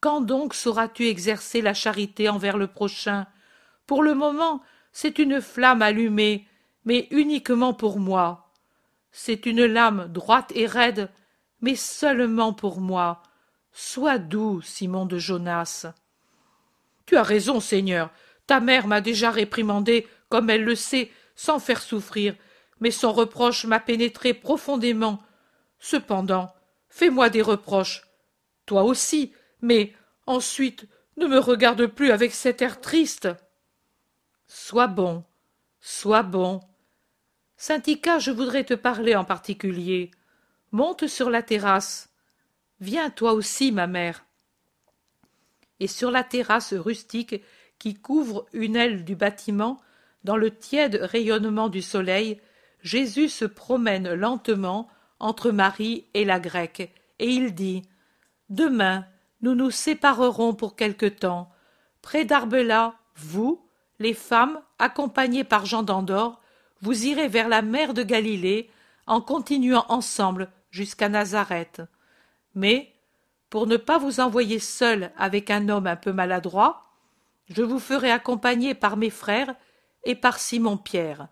[0.01, 3.27] quand donc sauras-tu exercer la charité envers le prochain?
[3.87, 6.47] Pour le moment, c'est une flamme allumée,
[6.85, 8.51] mais uniquement pour moi.
[9.13, 11.11] C'est une lame droite et raide,
[11.61, 13.23] mais seulement pour moi.
[13.73, 15.87] Sois doux, Simon de Jonas.
[17.05, 18.11] Tu as raison, Seigneur.
[18.47, 22.35] Ta mère m'a déjà réprimandé, comme elle le sait, sans faire souffrir,
[22.81, 25.23] mais son reproche m'a pénétré profondément.
[25.79, 26.53] Cependant,
[26.89, 28.03] fais-moi des reproches.
[28.67, 29.95] Toi aussi, mais
[30.27, 33.29] ensuite ne me regarde plus avec cet air triste.
[34.49, 35.23] Sois bon,
[35.81, 36.61] sois bon.
[37.57, 40.11] Syndicat, je voudrais te parler en particulier.
[40.73, 42.11] Monte sur la terrasse.
[42.81, 44.25] Viens toi aussi, ma mère.
[45.79, 47.45] Et sur la terrasse rustique
[47.79, 49.81] qui couvre une aile du bâtiment,
[50.25, 52.41] dans le tiède rayonnement du soleil,
[52.83, 57.83] Jésus se promène lentement entre Marie et la grecque, et il dit
[58.51, 59.07] Demain,
[59.43, 61.51] nous nous séparerons pour quelque temps.
[62.03, 63.65] Près d'Arbela, vous,
[63.99, 66.41] les femmes, accompagnées par Jean d'Andorre,
[66.81, 68.71] vous irez vers la mer de Galilée,
[69.07, 71.83] en continuant ensemble jusqu'à Nazareth.
[72.55, 72.95] Mais,
[73.51, 76.85] pour ne pas vous envoyer seul avec un homme un peu maladroit,
[77.49, 79.55] je vous ferai accompagner par mes frères
[80.05, 81.29] et par Simon Pierre.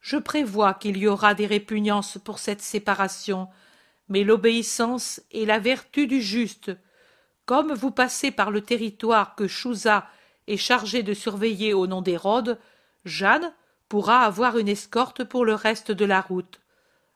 [0.00, 3.48] Je prévois qu'il y aura des répugnances pour cette séparation,
[4.08, 6.72] mais l'obéissance est la vertu du juste.
[7.46, 10.06] Comme vous passez par le territoire que Chouza
[10.46, 12.58] est chargé de surveiller au nom d'Hérode,
[13.04, 13.52] Jeanne
[13.88, 16.60] pourra avoir une escorte pour le reste de la route.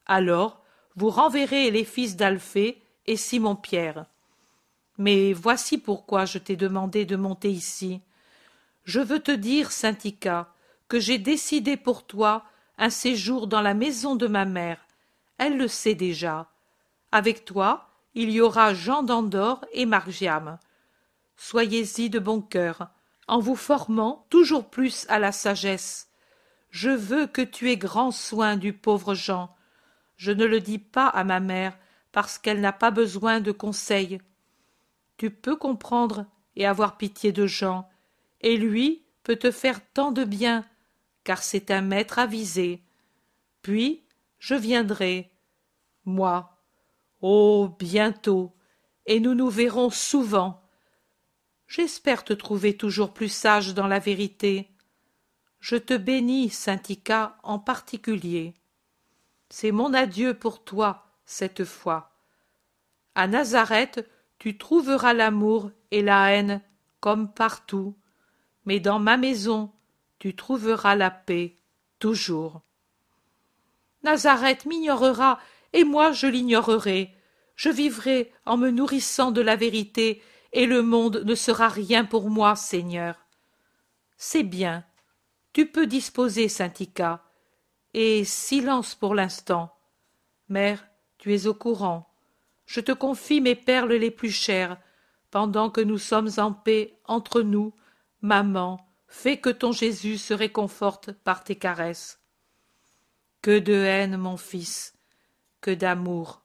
[0.07, 0.63] Alors,
[0.97, 4.07] vous renverrez les fils d'Alphée et Simon Pierre.
[4.97, 8.01] Mais voici pourquoi je t'ai demandé de monter ici.
[8.85, 9.71] Je veux te dire,
[10.89, 12.45] que j'ai décidé pour toi
[12.79, 14.87] un séjour dans la maison de ma mère.
[15.37, 16.51] Elle le sait déjà.
[17.13, 20.59] Avec toi, il y aura Jean d'Andorre et Margiam.
[21.37, 22.89] Soyez-y de bon cœur,
[23.29, 26.09] en vous formant toujours plus à la sagesse.
[26.71, 29.55] Je veux que tu aies grand soin du pauvre Jean.
[30.17, 31.79] Je ne le dis pas à ma mère,
[32.13, 34.21] parce qu'elle n'a pas besoin de conseils.
[35.17, 37.89] Tu peux comprendre et avoir pitié de Jean,
[38.41, 40.65] et lui peut te faire tant de bien,
[41.29, 42.83] car c'est un maître avisé.
[43.61, 44.03] Puis
[44.39, 45.31] je viendrai,
[46.07, 46.57] moi.
[47.21, 47.69] Oh.
[47.79, 48.55] Bientôt.
[49.05, 50.63] Et nous nous verrons souvent.
[51.67, 54.71] J'espère te trouver toujours plus sage dans la vérité.
[55.61, 58.55] Je te bénis, Syntica, en particulier.
[59.51, 62.11] C'est mon adieu pour toi, cette fois.
[63.15, 66.63] À Nazareth, tu trouveras l'amour et la haine
[67.01, 67.95] comme partout,
[68.65, 69.71] mais dans ma maison,
[70.19, 71.57] tu trouveras la paix
[71.99, 72.63] toujours.
[74.03, 75.39] Nazareth m'ignorera,
[75.73, 77.15] et moi je l'ignorerai.
[77.57, 82.31] Je vivrai en me nourrissant de la vérité, et le monde ne sera rien pour
[82.31, 83.17] moi, Seigneur.
[84.17, 84.85] C'est bien.
[85.53, 87.25] Tu peux disposer, Syntica.
[87.95, 89.75] Et silence pour l'instant.
[90.49, 90.87] Mère,
[91.19, 92.09] tu es au courant.
[92.67, 94.79] Je te confie mes perles les plus chères,
[95.31, 97.75] pendant que nous sommes en paix entre nous,
[98.23, 102.21] maman, fais que ton Jésus se réconforte par tes caresses.
[103.43, 104.95] Que de haine, mon fils,
[105.61, 106.43] que d'amour,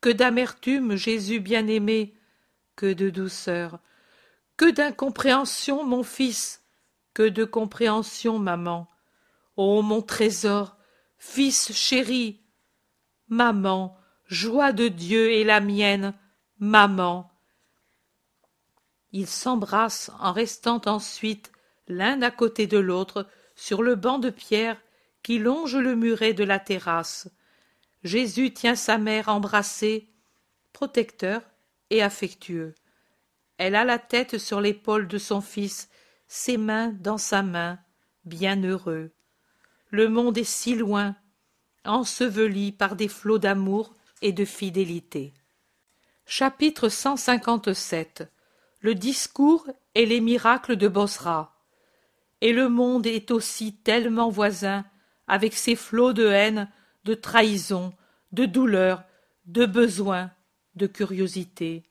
[0.00, 2.14] que d'amertume, Jésus bien-aimé,
[2.76, 3.78] que de douceur,
[4.56, 6.62] que d'incompréhension, mon fils,
[7.12, 8.88] que de compréhension, maman.
[9.56, 10.76] Ô mon trésor,
[11.16, 12.40] fils chéri,
[13.28, 13.96] maman,
[14.26, 16.14] joie de Dieu et la mienne,
[16.58, 17.30] maman.
[19.12, 21.52] Ils s'embrassent en restant ensuite
[21.88, 24.80] l'un à côté de l'autre sur le banc de pierre
[25.22, 27.28] qui longe le muret de la terrasse.
[28.02, 30.08] Jésus tient sa mère embrassée,
[30.72, 31.42] protecteur
[31.90, 32.74] et affectueux.
[33.56, 35.88] Elle a la tête sur l'épaule de son fils,
[36.26, 37.78] ses mains dans sa main,
[38.24, 39.12] bien heureux.
[39.90, 41.16] Le monde est si loin,
[41.84, 45.32] enseveli par des flots d'amour et de fidélité.
[46.26, 48.24] Chapitre 157
[48.80, 51.53] Le discours et les miracles de Bosra
[52.44, 54.84] et le monde est aussi tellement voisin,
[55.28, 56.68] avec ses flots de haine,
[57.06, 57.94] de trahison,
[58.32, 59.02] de douleur,
[59.46, 60.30] de besoin,
[60.74, 61.84] de curiosité.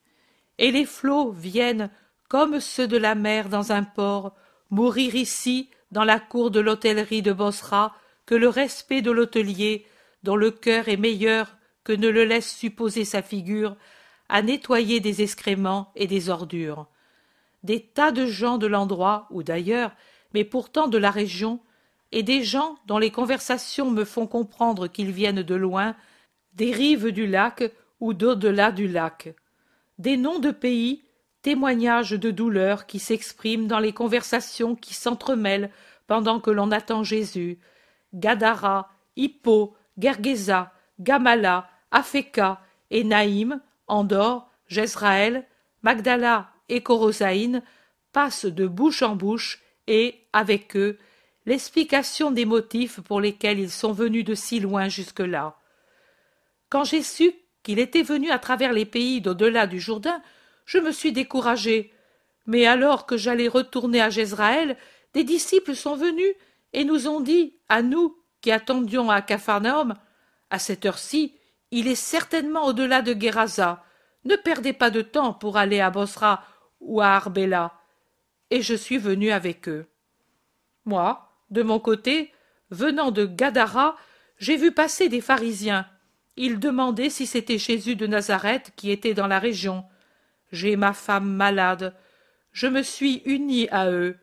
[0.60, 1.90] Et les flots viennent,
[2.30, 4.36] comme ceux de la mer dans un port,
[4.70, 7.96] mourir ici, dans la cour de l'hôtellerie de Bosra,
[8.28, 9.88] que le respect de l'hôtelier,
[10.22, 13.76] dont le cœur est meilleur que ne le laisse supposer sa figure,
[14.30, 16.86] a nettoyé des excréments et des ordures.
[17.64, 19.96] Des tas de gens de l'endroit, ou d'ailleurs,
[20.34, 21.60] mais pourtant de la région,
[22.12, 25.96] et des gens dont les conversations me font comprendre qu'ils viennent de loin,
[26.54, 29.34] des rives du lac ou d'au-delà du lac.
[29.98, 31.04] Des noms de pays,
[31.42, 35.72] témoignages de douleur qui s'expriment dans les conversations qui s'entremêlent
[36.06, 37.58] pendant que l'on attend Jésus.
[38.14, 45.48] Gadara, Hippo, Gergesa, Gamala, Afeka et Naïm, Andor, Jezraël,
[45.82, 47.64] Magdala et Corosaïne
[48.12, 50.98] passent de bouche en bouche et, avec eux,
[51.46, 55.58] l'explication des motifs pour lesquels ils sont venus de si loin jusque-là.
[56.70, 60.22] Quand j'ai su qu'il était venu à travers les pays d'au-delà du Jourdain,
[60.66, 61.94] je me suis découragé.
[62.46, 64.78] Mais alors que j'allais retourner à Jezraël,
[65.14, 66.34] des disciples sont venus
[66.74, 69.94] et nous ont dit, à nous qui attendions à Capharnaüm,
[70.50, 71.36] à cette heure-ci,
[71.72, 73.84] il est certainement au-delà de Guérasa.
[74.26, 76.44] Ne perdez pas de temps pour aller à Bosra
[76.80, 77.74] ou à Arbela.
[78.54, 79.88] Et je suis venu avec eux.
[80.86, 82.32] Moi, de mon côté,
[82.70, 83.98] venant de Gadara,
[84.38, 85.88] j'ai vu passer des pharisiens.
[86.38, 89.86] Ils demandaient si c'était Jésus de Nazareth qui était dans la région.
[90.52, 91.96] J'ai ma femme malade.
[92.52, 94.20] Je me suis uni à eux.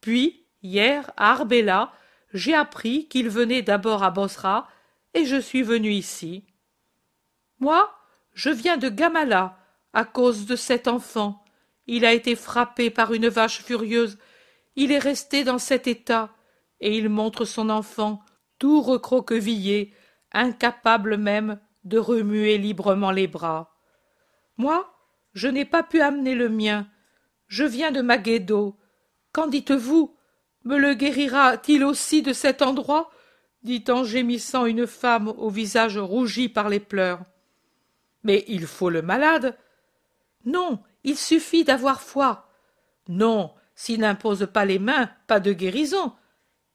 [0.00, 1.92] Puis, hier, à Arbela,
[2.34, 4.66] j'ai appris qu'il venait d'abord à Bosra,
[5.14, 6.42] et je suis venu ici.
[7.60, 7.96] Moi,
[8.34, 9.56] je viens de Gamala,
[9.92, 11.44] à cause de cet enfant.
[11.88, 14.18] Il a été frappé par une vache furieuse.
[14.76, 16.30] Il est resté dans cet état
[16.80, 18.22] et il montre son enfant,
[18.58, 19.92] tout recroquevillé,
[20.32, 23.74] incapable même de remuer librement les bras.
[24.58, 24.94] Moi,
[25.32, 26.86] je n'ai pas pu amener le mien.
[27.46, 28.76] Je viens de Maghédo.
[29.32, 30.14] Qu'en dites-vous?
[30.64, 33.10] Me le guérira-t-il aussi de cet endroit?
[33.62, 37.20] dit en gémissant une femme au visage rougi par les pleurs.
[38.22, 39.56] Mais il faut le malade.
[40.44, 42.50] Non, il suffit d'avoir foi.
[43.08, 46.12] Non, s'il n'impose pas les mains, pas de guérison.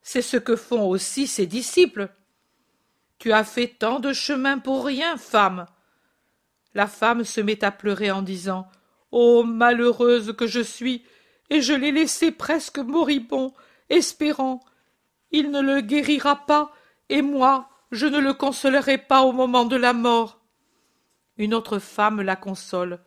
[0.02, 2.10] C'est ce que font aussi ses disciples.
[3.20, 5.68] Tu as fait tant de chemin pour rien, femme.
[6.74, 8.68] La femme se met à pleurer en disant
[9.12, 11.06] Oh malheureuse que je suis,
[11.52, 13.54] et je l'ai laissé presque moribond,
[13.92, 14.62] espérant.
[15.30, 16.74] Il ne le guérira pas,
[17.10, 20.42] et moi, je ne le consolerai pas au moment de la mort.
[21.38, 23.00] Une autre femme la console.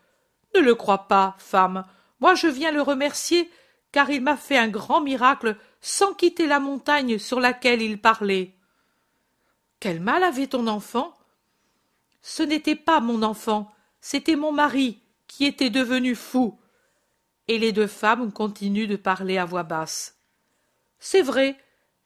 [0.57, 1.85] Ne le crois pas, femme.
[2.21, 3.51] Moi je viens le remercier,
[3.93, 8.55] car il m'a fait un grand miracle sans quitter la montagne sur laquelle il parlait.
[9.81, 11.15] Quel mal avait ton enfant?
[12.23, 16.59] Ce n'était pas mon enfant, c'était mon mari qui était devenu fou.
[17.49, 20.17] Et les deux femmes continuent de parler à voix basse.
[20.99, 21.57] C'est vrai,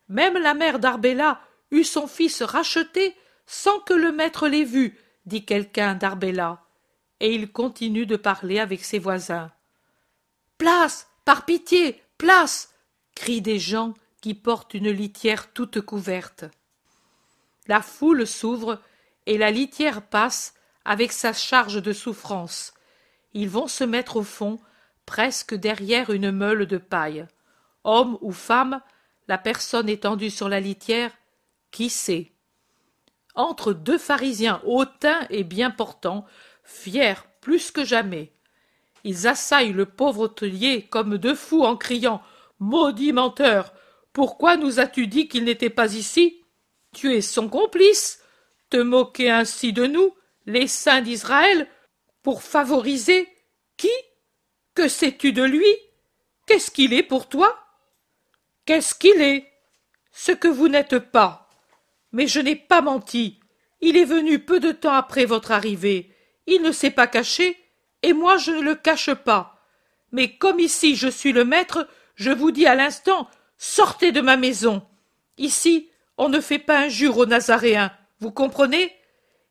[0.08, 3.14] même la mère d'Arbella eut son fils racheté
[3.46, 6.64] sans que le maître l'ait vu, dit quelqu'un d'Arbella.
[7.20, 9.52] Et il continue de parler avec ses voisins.
[10.58, 12.74] Place, par pitié, place
[13.14, 16.44] crient des gens qui portent une litière toute couverte.
[17.66, 18.80] La foule s'ouvre
[19.26, 20.54] et la litière passe
[20.84, 22.74] avec sa charge de souffrance.
[23.32, 24.58] Ils vont se mettre au fond,
[25.06, 27.26] presque derrière une meule de paille.
[27.84, 28.80] Homme ou femme,
[29.28, 31.12] la personne étendue sur la litière,
[31.70, 32.32] qui sait?
[33.34, 36.26] Entre deux pharisiens hautains et bien portants,
[36.70, 38.32] fiers plus que jamais.
[39.04, 42.22] Ils assaillent le pauvre hôtelier comme deux fous en criant
[42.58, 43.72] Maudit menteur.
[44.12, 46.44] Pourquoi nous as-tu dit qu'il n'était pas ici?
[46.92, 48.22] Tu es son complice.
[48.68, 50.14] Te moquer ainsi de nous,
[50.46, 51.66] les saints d'Israël,
[52.22, 53.28] pour favoriser
[53.76, 53.90] qui?
[54.74, 55.66] Que sais-tu de lui?
[56.46, 57.58] Qu'est-ce qu'il est pour toi?
[58.66, 59.50] Qu'est-ce qu'il est?
[60.12, 61.48] Ce que vous n'êtes pas.
[62.12, 63.40] Mais je n'ai pas menti.
[63.80, 66.09] Il est venu peu de temps après votre arrivée.
[66.50, 67.56] Il ne s'est pas caché,
[68.02, 69.64] et moi je ne le cache pas.
[70.10, 74.36] Mais comme ici je suis le maître, je vous dis à l'instant, sortez de ma
[74.36, 74.82] maison.
[75.38, 78.92] Ici, on ne fait pas injure aux Nazaréens, vous comprenez?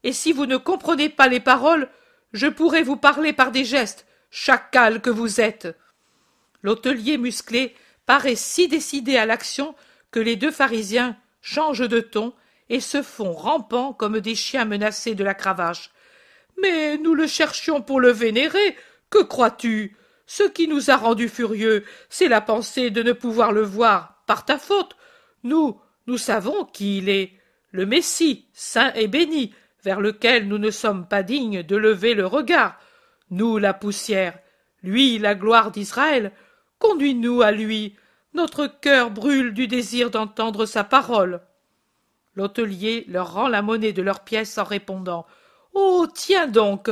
[0.03, 1.89] Et si vous ne comprenez pas les paroles,
[2.33, 5.69] je pourrai vous parler par des gestes, chacal que vous êtes.
[6.63, 9.73] L'hôtelier musclé paraît si décidé à l'action
[10.12, 12.33] que les deux pharisiens changent de ton
[12.67, 15.91] et se font rampants comme des chiens menacés de la cravache.
[16.61, 18.75] Mais nous le cherchions pour le vénérer.
[19.09, 19.95] Que crois-tu?
[20.25, 24.45] Ce qui nous a rendus furieux, c'est la pensée de ne pouvoir le voir par
[24.45, 24.95] ta faute.
[25.43, 27.33] Nous, nous savons qui il est,
[27.71, 32.25] le Messie, saint et béni, vers lequel nous ne sommes pas dignes de lever le
[32.25, 32.79] regard.
[33.31, 34.37] Nous, la poussière,
[34.83, 36.31] lui, la gloire d'Israël.
[36.77, 37.95] Conduis-nous à lui.
[38.33, 41.41] Notre cœur brûle du désir d'entendre sa parole.
[42.35, 45.25] L'hôtelier leur rend la monnaie de leurs pièces en répondant.
[45.73, 45.99] Oh.
[46.13, 46.89] Tiens donc.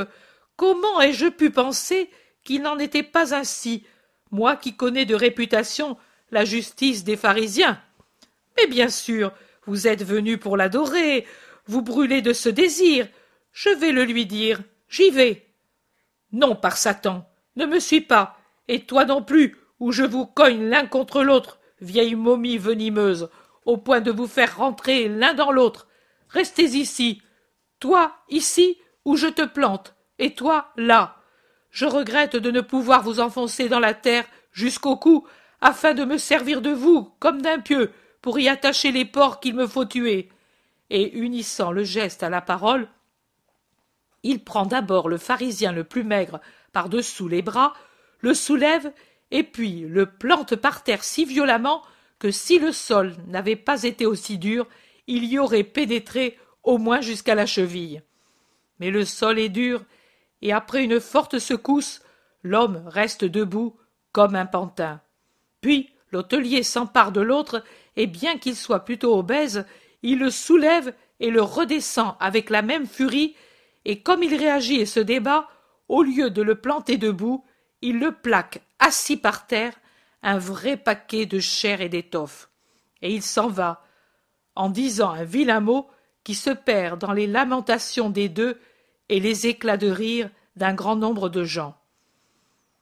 [0.55, 2.09] Comment ai je pu penser
[2.43, 3.85] qu'il n'en était pas ainsi,
[4.31, 5.97] moi qui connais de réputation
[6.31, 7.79] la justice des pharisiens.
[8.57, 9.31] Mais bien sûr,
[9.65, 11.25] vous êtes venu pour l'adorer,
[11.65, 13.07] vous brûlez de ce désir.
[13.51, 15.45] Je vais le lui dire, j'y vais.
[16.31, 20.69] Non, par Satan, ne me suis pas, et toi non plus, ou je vous cogne
[20.69, 23.29] l'un contre l'autre, vieille momie venimeuse,
[23.65, 25.87] au point de vous faire rentrer l'un dans l'autre.
[26.29, 27.21] Restez ici,
[27.79, 31.17] toi ici, ou je te plante, et toi là.
[31.71, 35.27] Je regrette de ne pouvoir vous enfoncer dans la terre jusqu'au cou,
[35.61, 39.55] afin de me servir de vous, comme d'un pieu, pour y attacher les porcs qu'il
[39.55, 40.29] me faut tuer.
[40.89, 42.87] Et unissant le geste à la parole,
[44.23, 46.41] il prend d'abord le pharisien le plus maigre
[46.73, 47.73] par-dessous les bras,
[48.19, 48.91] le soulève,
[49.31, 51.81] et puis le plante par terre si violemment
[52.19, 54.67] que si le sol n'avait pas été aussi dur,
[55.07, 56.37] il y aurait pénétré
[56.67, 58.03] au moins jusqu'à la cheville.
[58.79, 59.85] Mais le sol est dur,
[60.41, 62.01] et après une forte secousse,
[62.43, 63.77] l'homme reste debout
[64.11, 64.99] comme un pantin.
[65.61, 67.63] Puis l'hôtelier s'empare de l'autre,
[67.95, 69.65] et bien qu'il soit plutôt obèse,
[70.03, 73.33] il le soulève et le redescend avec la même furie,
[73.85, 75.47] et comme il réagit et se débat,
[75.87, 77.45] au lieu de le planter debout,
[77.81, 79.73] il le plaque assis par terre,
[80.21, 82.49] un vrai paquet de chair et d'étoffe.
[83.01, 83.85] Et il s'en va,
[84.55, 85.87] en disant un vilain mot
[86.27, 88.59] qui se perd dans les lamentations des deux
[89.07, 91.77] et les éclats de rire d'un grand nombre de gens.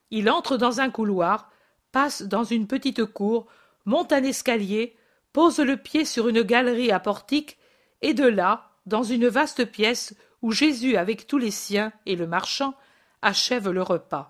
[0.09, 1.51] Il entre dans un couloir,
[1.91, 3.45] passe dans une petite cour,
[3.85, 4.97] monte un escalier,
[5.31, 7.59] pose le pied sur une galerie à portique,
[8.01, 12.25] et de là, dans une vaste pièce où Jésus avec tous les siens et le
[12.25, 12.73] marchand
[13.21, 14.27] achève le repas.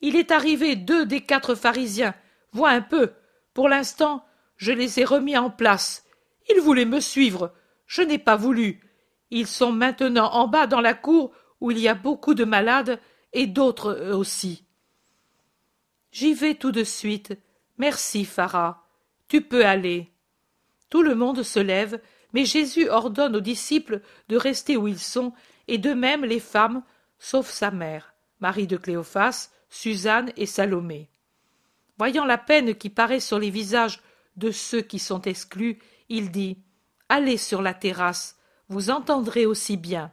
[0.00, 2.14] Il est arrivé deux des quatre pharisiens.
[2.52, 3.10] Vois un peu.
[3.52, 4.24] Pour l'instant,
[4.58, 6.04] je les ai remis en place.
[6.54, 7.52] Ils voulaient me suivre.
[7.90, 8.78] Je n'ai pas voulu.
[9.32, 13.00] Ils sont maintenant en bas dans la cour où il y a beaucoup de malades
[13.32, 14.64] et d'autres aussi.
[16.12, 17.36] J'y vais tout de suite.
[17.78, 18.86] Merci, Phara.
[19.26, 20.08] Tu peux aller.
[20.88, 22.00] Tout le monde se lève,
[22.32, 25.32] mais Jésus ordonne aux disciples de rester où ils sont,
[25.66, 26.84] et de même les femmes,
[27.18, 31.10] sauf sa mère, Marie de Cléophas, Suzanne et Salomé.
[31.98, 34.00] Voyant la peine qui paraît sur les visages
[34.36, 36.56] de ceux qui sont exclus, il dit
[37.12, 38.38] Allez sur la terrasse,
[38.68, 40.12] vous entendrez aussi bien.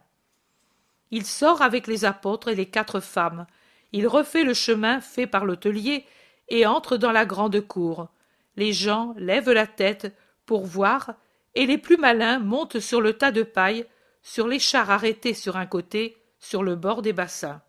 [1.12, 3.46] Il sort avec les apôtres et les quatre femmes.
[3.92, 6.04] Il refait le chemin fait par l'hôtelier
[6.48, 8.08] et entre dans la grande cour.
[8.56, 10.12] Les gens lèvent la tête
[10.44, 11.14] pour voir,
[11.54, 13.86] et les plus malins montent sur le tas de paille,
[14.22, 17.62] sur les chars arrêtés sur un côté, sur le bord des bassins.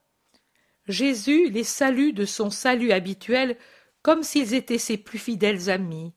[0.87, 3.57] Jésus les salue de son salut habituel
[4.01, 6.13] comme s'ils étaient ses plus fidèles amis.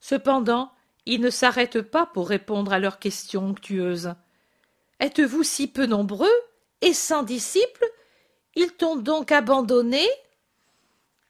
[0.00, 0.72] Cependant,
[1.08, 4.14] il ne s'arrête pas pour répondre à leurs questions onctueuses.
[5.00, 6.28] Êtes-vous si peu nombreux
[6.82, 7.86] et sans disciples?
[8.54, 10.06] Ils t'ont donc abandonné?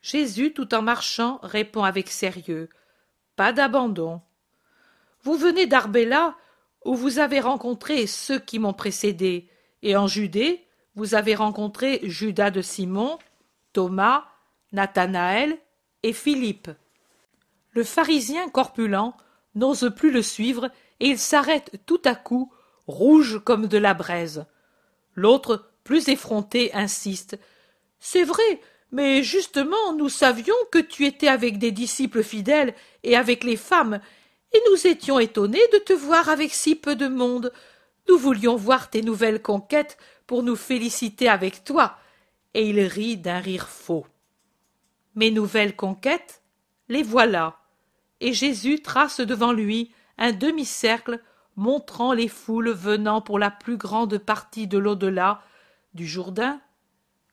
[0.03, 2.69] Jésus, tout en marchant, répond avec sérieux.
[3.37, 4.21] Pas d'abandon.
[5.23, 6.35] Vous venez d'Arbella,
[6.85, 9.49] où vous avez rencontré ceux qui m'ont précédé,
[9.83, 10.67] et en Judée,
[10.97, 13.17] vous avez rencontré Judas de Simon,
[13.73, 14.25] Thomas,
[14.73, 15.57] Nathanaël
[16.03, 16.69] et Philippe.
[17.71, 19.13] Le pharisien corpulent
[19.55, 20.71] n'ose plus le suivre
[21.01, 22.53] et il s'arrête tout à coup,
[22.87, 24.47] rouge comme de la braise.
[25.15, 27.39] L'autre, plus effronté, insiste.
[27.99, 28.61] C'est vrai,
[28.93, 34.01] mais justement nous savions que tu étais avec des disciples fidèles et avec les femmes,
[34.53, 37.53] et nous étions étonnés de te voir avec si peu de monde.
[38.09, 41.97] Nous voulions voir tes nouvelles conquêtes pour nous féliciter avec toi,
[42.55, 44.07] et il rit d'un rire faux.
[45.15, 46.43] Mes nouvelles conquêtes,
[46.89, 47.59] les voilà,
[48.21, 51.21] et Jésus trace devant lui un demi-cercle
[51.57, 55.43] montrant les foules venant pour la plus grande partie de l'au-delà
[55.95, 56.61] du Jourdain,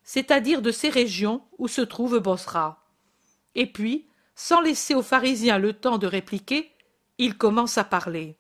[0.03, 2.83] c'est-à-dire de ces régions où se trouve Bosra.
[3.55, 6.71] Et puis, sans laisser aux pharisiens le temps de répliquer,
[7.17, 8.37] il commence à parler.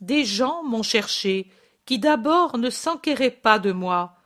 [0.00, 1.50] Des gens m'ont cherché
[1.86, 4.16] qui d'abord ne s'enquéraient pas de moi.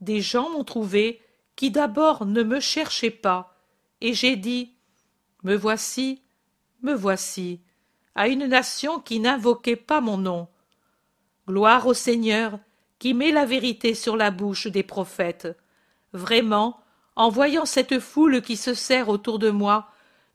[0.00, 1.20] Des gens m'ont trouvé
[1.56, 3.56] qui d'abord ne me cherchaient pas.
[4.00, 4.74] Et j'ai dit
[5.42, 6.21] Me voici,
[6.82, 7.60] me voici,
[8.14, 10.48] à une nation qui n'invoquait pas mon nom.
[11.48, 12.58] Gloire au Seigneur
[12.98, 15.48] qui met la vérité sur la bouche des prophètes.
[16.12, 16.80] Vraiment,
[17.16, 19.88] en voyant cette foule qui se serre autour de moi,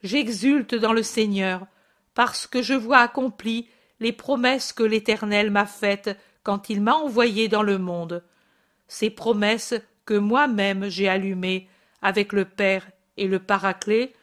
[0.03, 1.65] j'exulte dans le Seigneur,
[2.13, 3.69] parce que je vois accomplies
[3.99, 8.23] les promesses que l'Éternel m'a faites quand il m'a envoyé dans le monde,
[8.87, 9.75] ces promesses
[10.05, 11.67] que moi-même j'ai allumées
[12.01, 12.87] avec le Père
[13.17, 14.13] et le Paraclet,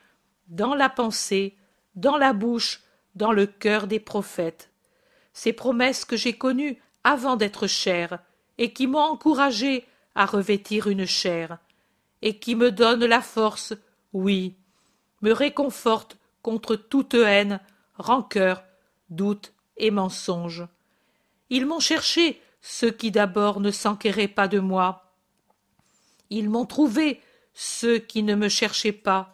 [0.48, 1.56] dans la pensée,
[1.94, 2.82] dans la bouche,
[3.14, 4.70] dans le cœur des prophètes,
[5.32, 8.18] ces promesses que j'ai connues avant d'être chair,
[8.58, 9.84] et qui m'ont encouragé
[10.14, 11.58] à revêtir une chair,
[12.22, 13.74] et qui me donnent la force,
[14.12, 14.56] oui,
[15.22, 17.60] me réconfortent contre toute haine,
[17.96, 18.62] rancœur,
[19.10, 20.66] doute et mensonge.
[21.50, 25.12] Ils m'ont cherché, ceux qui d'abord ne s'enquéraient pas de moi.
[26.30, 27.20] Ils m'ont trouvé,
[27.52, 29.33] ceux qui ne me cherchaient pas.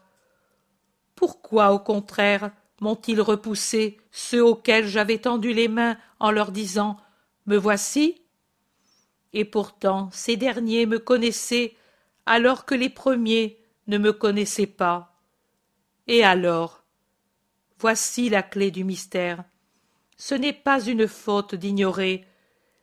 [1.21, 2.51] Pourquoi, au contraire,
[2.81, 6.97] m'ont-ils repoussé ceux auxquels j'avais tendu les mains en leur disant
[7.45, 8.23] Me voici?
[9.35, 11.77] Et pourtant ces derniers me connaissaient
[12.25, 15.21] alors que les premiers ne me connaissaient pas.
[16.07, 16.85] Et alors
[17.79, 19.45] Voici la clé du mystère.
[20.17, 22.25] Ce n'est pas une faute d'ignorer,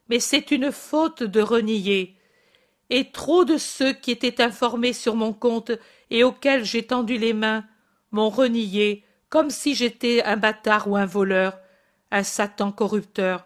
[0.10, 2.16] mais c'est une faute de renier.
[2.92, 5.72] Et trop de ceux qui étaient informés sur mon compte
[6.12, 7.66] et auxquels j'ai tendu les mains
[8.18, 11.60] m'ont renié comme si j'étais un bâtard ou un voleur,
[12.10, 13.46] un Satan corrupteur,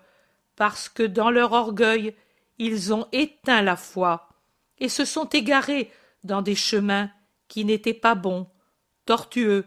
[0.56, 2.16] parce que dans leur orgueil
[2.58, 4.30] ils ont éteint la foi
[4.78, 5.92] et se sont égarés
[6.24, 7.10] dans des chemins
[7.50, 8.48] qui n'étaient pas bons,
[9.06, 9.66] tortueux,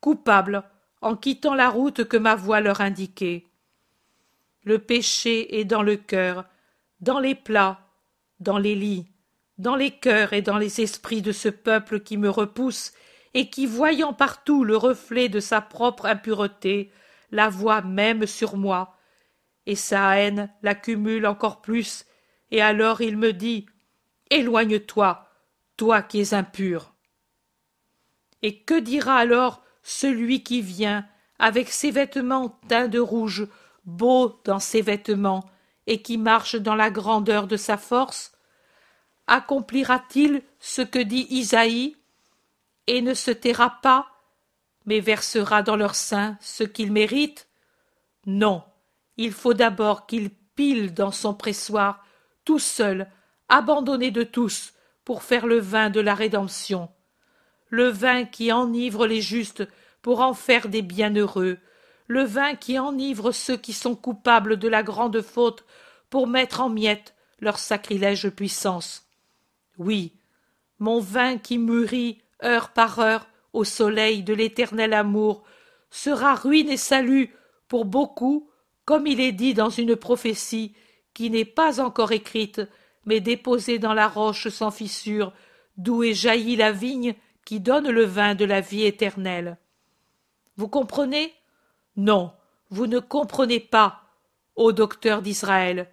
[0.00, 0.62] coupables,
[1.02, 3.44] en quittant la route que ma voix leur indiquait.
[4.64, 6.46] Le péché est dans le cœur,
[7.00, 7.80] dans les plats,
[8.40, 9.08] dans les lits,
[9.58, 12.94] dans les cœurs et dans les esprits de ce peuple qui me repousse
[13.34, 16.90] et qui, voyant partout le reflet de sa propre impureté,
[17.30, 18.96] la voit même sur moi,
[19.66, 22.06] et sa haine l'accumule encore plus,
[22.50, 23.66] et alors il me dit
[24.30, 25.28] Éloigne-toi,
[25.76, 26.94] toi qui es impur.
[28.42, 31.06] Et que dira alors celui qui vient,
[31.38, 33.46] avec ses vêtements teints de rouge,
[33.84, 35.48] beau dans ses vêtements,
[35.86, 38.32] et qui marche dans la grandeur de sa force?
[39.26, 41.96] Accomplira-t-il ce que dit Isaïe?
[42.88, 44.08] Et ne se taira pas,
[44.86, 47.48] mais versera dans leur sein ce qu'il mérite
[48.26, 48.64] Non,
[49.18, 52.04] il faut d'abord qu'il pile dans son pressoir,
[52.44, 53.06] tout seul,
[53.50, 54.72] abandonné de tous,
[55.04, 56.88] pour faire le vin de la rédemption,
[57.68, 59.68] le vin qui enivre les justes
[60.00, 61.58] pour en faire des bienheureux,
[62.06, 65.66] le vin qui enivre ceux qui sont coupables de la grande faute
[66.08, 69.06] pour mettre en miettes leur sacrilège puissance.
[69.76, 70.14] Oui,
[70.78, 75.42] mon vin qui mûrit heure par heure au soleil de l'éternel amour
[75.90, 77.34] sera ruine et salut
[77.66, 78.50] pour beaucoup
[78.84, 80.74] comme il est dit dans une prophétie
[81.14, 82.62] qui n'est pas encore écrite
[83.04, 85.32] mais déposée dans la roche sans fissure
[85.76, 87.14] d'où est jaillie la vigne
[87.44, 89.56] qui donne le vin de la vie éternelle.
[90.56, 91.32] Vous comprenez?
[91.96, 92.32] Non
[92.70, 94.02] vous ne comprenez pas
[94.54, 95.88] ô docteur d'israël.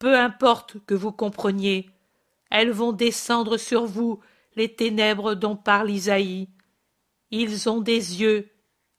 [0.00, 1.90] Peu importe que vous compreniez
[2.50, 4.20] elles vont descendre sur vous
[4.56, 6.48] les ténèbres dont parle Isaïe.
[7.30, 8.50] Ils ont des yeux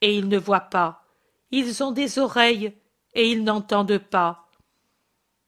[0.01, 1.03] et ils ne voient pas.
[1.51, 2.73] Ils ont des oreilles
[3.13, 4.49] et ils n'entendent pas.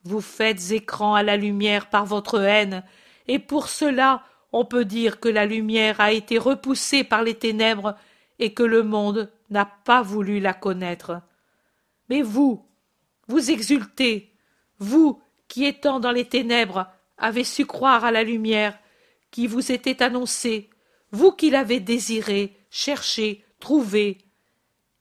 [0.03, 2.84] Vous faites écran à la lumière par votre haine,
[3.28, 7.95] et pour cela on peut dire que la lumière a été repoussée par les ténèbres
[8.39, 11.22] et que le monde n'a pas voulu la connaître.
[12.10, 12.66] Mais vous,
[13.28, 14.34] vous exultez,
[14.80, 16.88] vous qui étant dans les ténèbres
[17.18, 18.80] avez su croire à la lumière
[19.32, 20.70] qui vous était annoncée,
[21.12, 24.20] vous qui l'avez désirée, cherchée, trouvée.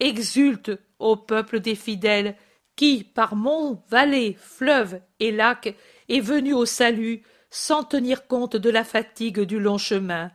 [0.00, 2.36] Exulte, ô peuple des fidèles,
[2.76, 5.74] qui, par monts, vallées, fleuves et lacs,
[6.08, 10.30] est venu au salut, sans tenir compte de la fatigue du long chemin.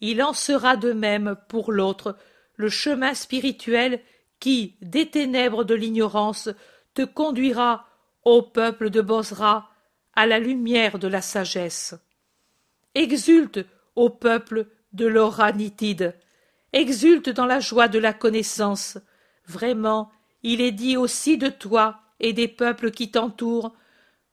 [0.00, 2.16] Il en sera de même pour l'autre,
[2.56, 4.00] le chemin spirituel
[4.40, 6.48] qui, des ténèbres de l'ignorance,
[6.94, 7.86] te conduira,
[8.24, 9.70] ô peuple de Bosra,
[10.14, 11.94] à la lumière de la sagesse.
[12.94, 13.60] Exulte,
[13.96, 16.14] ô peuple de l'oranitide,
[16.72, 18.98] exulte dans la joie de la connaissance.
[19.46, 20.10] Vraiment,
[20.42, 23.74] il est dit aussi de toi et des peuples qui t'entourent,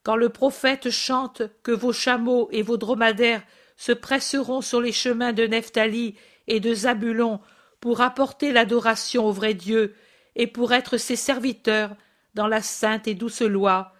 [0.03, 3.43] quand le prophète chante que vos chameaux et vos dromadaires
[3.75, 6.15] se presseront sur les chemins de Nephtali
[6.47, 7.39] et de Zabulon
[7.81, 9.95] pour apporter l'adoration au vrai Dieu
[10.35, 11.95] et pour être ses serviteurs
[12.35, 13.93] dans la sainte et douce loi,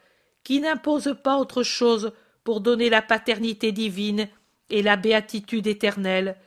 [0.43, 4.28] qui n'impose pas autre chose pour donner la paternité divine
[4.70, 6.38] et la béatitude éternelle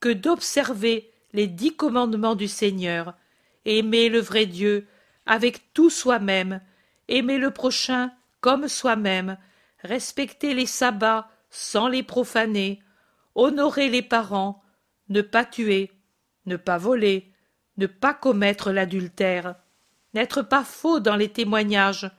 [0.00, 3.14] que d'observer les dix commandements du Seigneur,
[3.64, 4.86] aimer le vrai Dieu
[5.26, 6.60] avec tout soi-même,
[7.08, 9.36] aimer le prochain comme soi-même,
[9.82, 12.82] respecter les sabbats sans les profaner,
[13.34, 14.62] honorer les parents,
[15.08, 15.92] ne pas tuer,
[16.46, 17.32] ne pas voler,
[17.76, 19.56] ne pas commettre l'adultère,
[20.14, 22.10] n'être pas faux dans les témoignages,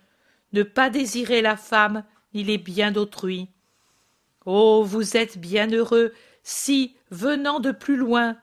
[0.54, 2.04] ne pas désirer la femme
[2.34, 3.50] ni les biens d'autrui,
[4.50, 4.82] Oh.
[4.84, 8.38] Vous êtes bien heureux si, venant de plus loin,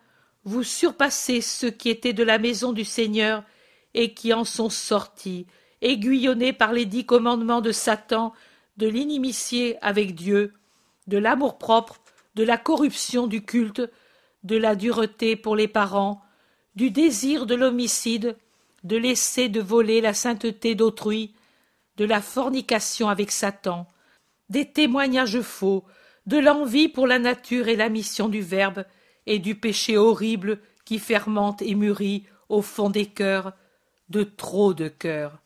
[0.45, 3.43] vous surpassez ceux qui étaient de la maison du Seigneur
[3.95, 5.47] et qui en sont sortis,
[5.81, 8.35] aiguillonnés par les dix commandements de Satan,
[8.77, 10.53] de l'inimitié avec Dieu,
[11.07, 12.03] de l'amour-propre,
[12.35, 13.91] de la corruption du culte,
[14.43, 16.21] de la dureté pour les parents,
[16.77, 18.37] du désir de l'homicide,
[18.83, 21.33] de laisser de voler la sainteté d'autrui,
[21.97, 23.87] de la fornication avec Satan,
[24.49, 25.85] des témoignages faux,
[26.27, 28.85] de l'envie pour la nature et la mission du Verbe,
[29.27, 33.55] et du péché horrible qui fermente et mûrit au fond des cœurs,
[34.09, 35.39] de trop de cœurs.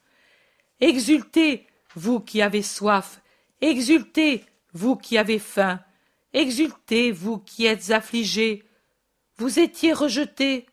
[0.80, 3.20] Exultez, vous qui avez soif,
[3.60, 5.80] Exultez, vous qui avez faim,
[6.32, 8.64] exultez, vous qui êtes affligés.
[9.36, 10.66] Vous étiez rejetés,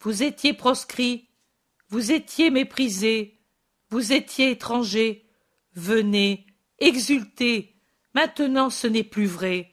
[0.00, 1.28] vous étiez proscrits,
[1.88, 3.40] vous étiez méprisés,
[3.90, 5.26] vous étiez étrangers.
[5.74, 6.46] Venez,
[6.82, 7.74] exultez,
[8.14, 9.72] maintenant ce n'est plus vrai.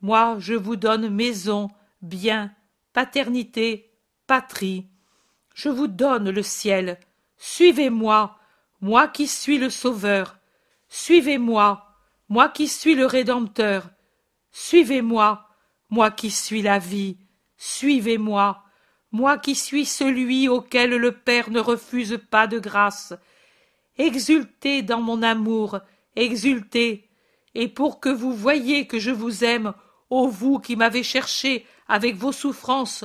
[0.00, 1.68] Moi je vous donne maison,
[2.02, 2.52] bien,
[2.92, 3.90] paternité,
[4.26, 4.86] patrie.
[5.54, 6.98] Je vous donne le ciel.
[7.36, 8.38] Suivez-moi,
[8.80, 10.38] moi qui suis le Sauveur.
[10.88, 11.86] Suivez-moi,
[12.28, 13.90] moi qui suis le Rédempteur.
[14.52, 15.48] Suivez-moi,
[15.90, 17.16] moi qui suis la vie.
[17.56, 18.62] Suivez-moi,
[19.12, 23.12] moi qui suis celui auquel le Père ne refuse pas de grâce.
[23.98, 25.80] Exultez dans mon amour,
[26.16, 27.08] exultez,
[27.54, 29.72] et pour que vous voyiez que je vous aime,
[30.08, 33.04] ô vous qui m'avez cherché avec vos souffrances,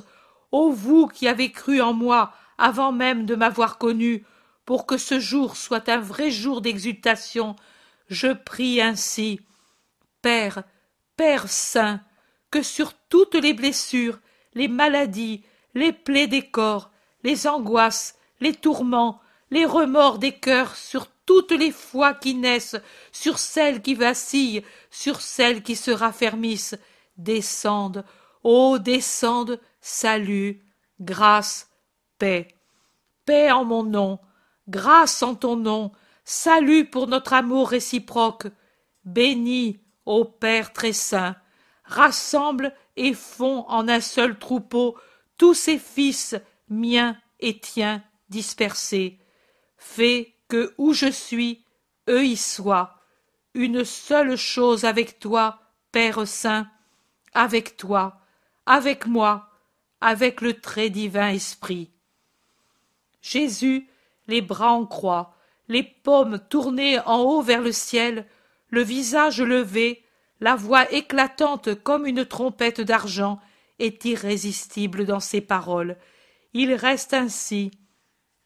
[0.51, 4.24] ô vous qui avez cru en moi avant même de m'avoir connu,
[4.66, 7.56] pour que ce jour soit un vrai jour d'exultation,
[8.10, 9.39] je prie ainsi.
[10.22, 10.64] Père,
[11.18, 12.01] Père saint,
[12.51, 14.20] que sur toutes les blessures,
[14.53, 15.43] les maladies,
[15.74, 16.91] les plaies des corps,
[17.24, 19.20] les angoisses, les tourments,
[19.51, 22.78] les remords des cœurs, sur toutes les foi qui naissent,
[23.11, 26.78] sur celles qui vacillent, sur celles qui se raffermissent,
[27.17, 28.05] descendent,
[28.43, 30.63] ô descendent, salut,
[30.99, 31.69] grâce,
[32.17, 32.47] paix.
[33.26, 34.19] Paix en mon nom,
[34.67, 35.91] grâce en ton nom,
[36.23, 38.47] salut pour notre amour réciproque.
[39.03, 41.36] Bénis, ô Père très saint,
[41.84, 44.95] rassemble et fond en un seul troupeau
[45.38, 46.36] tous ces fils,
[46.69, 49.19] miens et tiens, dispersés.
[49.78, 50.34] Fais
[50.78, 51.64] où je suis,
[52.10, 52.99] eux y soient.
[53.53, 55.60] Une seule chose avec toi,
[55.91, 56.68] Père saint,
[57.34, 58.20] avec toi,
[58.66, 59.49] avec moi,
[60.01, 61.89] avec le très divin esprit.
[63.22, 63.89] Jésus,
[64.28, 65.36] les bras en croix,
[65.68, 68.28] les paumes tournées en haut vers le ciel,
[68.70, 70.03] le visage levé,
[70.41, 73.39] la voix éclatante comme une trompette d'argent,
[73.80, 75.97] est irrésistible dans ses paroles.
[76.53, 77.72] Il reste ainsi,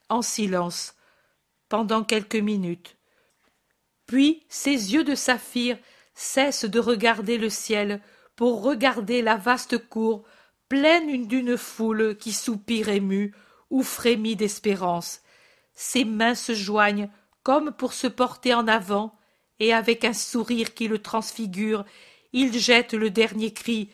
[0.08, 0.96] en silence,
[1.70, 2.98] pendant quelques minutes.
[4.06, 5.78] Puis ses yeux de saphir
[6.14, 8.02] cessent de regarder le ciel
[8.36, 10.26] pour regarder la vaste cour
[10.68, 13.34] pleine d'une foule qui soupire émue
[13.70, 15.22] ou frémit d'espérance.
[15.74, 17.10] Ses mains se joignent
[17.44, 19.18] comme pour se porter en avant,
[19.60, 21.86] et avec un sourire qui le transfigure,
[22.34, 23.90] il jette le dernier cri.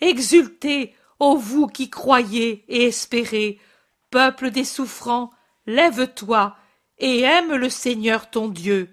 [0.00, 3.58] Exultez, ô vous qui croyez et espérez,
[4.10, 5.30] peuple des souffrants,
[5.66, 6.56] lève-toi
[6.98, 8.90] et aime le Seigneur ton Dieu.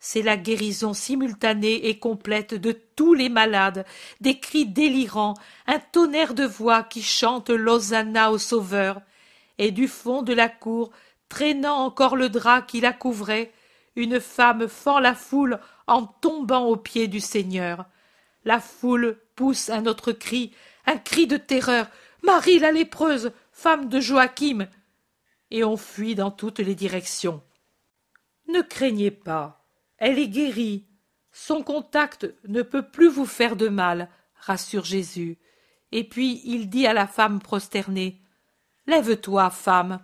[0.00, 3.84] C'est la guérison simultanée et complète de tous les malades,
[4.20, 5.34] des cris délirants,
[5.66, 9.00] un tonnerre de voix qui chante l'Hosanna au Sauveur,
[9.58, 10.90] et du fond de la cour,
[11.28, 13.52] traînant encore le drap qui la couvrait,
[13.96, 15.58] une femme fend la foule
[15.88, 17.86] en tombant aux pieds du Seigneur.
[18.44, 20.52] La foule pousse un autre cri,
[20.86, 21.88] un cri de terreur.
[22.22, 24.68] Marie la lépreuse, femme de Joachim.
[25.50, 27.42] Et on fuit dans toutes les directions.
[28.48, 29.64] Ne craignez pas,
[29.98, 30.86] elle est guérie.
[31.32, 35.38] Son contact ne peut plus vous faire de mal, rassure Jésus.
[35.92, 38.20] Et puis il dit à la femme prosternée.
[38.86, 40.00] Lève-toi, femme,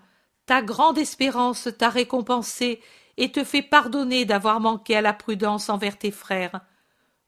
[0.46, 2.82] ta grande espérance t'a récompensée
[3.16, 6.60] et te fait pardonner d'avoir manqué à la prudence envers tes frères.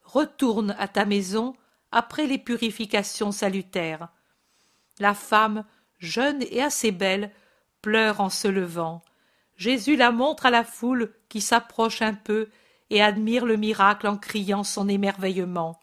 [0.02, 1.54] Retourne à ta maison
[1.92, 4.08] après les purifications salutaires.
[4.98, 5.64] La femme,
[5.98, 7.32] jeune et assez belle,
[7.94, 9.02] en se levant.
[9.56, 12.48] Jésus la montre à la foule qui s'approche un peu
[12.90, 15.80] et admire le miracle en criant son émerveillement.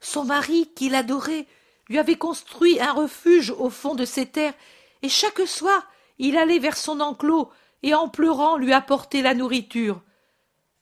[0.00, 1.46] Son mari, qui l'adorait,
[1.88, 4.54] lui avait construit un refuge au fond de ces terres,
[5.02, 5.86] et chaque soir
[6.18, 7.50] il allait vers son enclos
[7.82, 10.02] et en pleurant lui apportait la nourriture.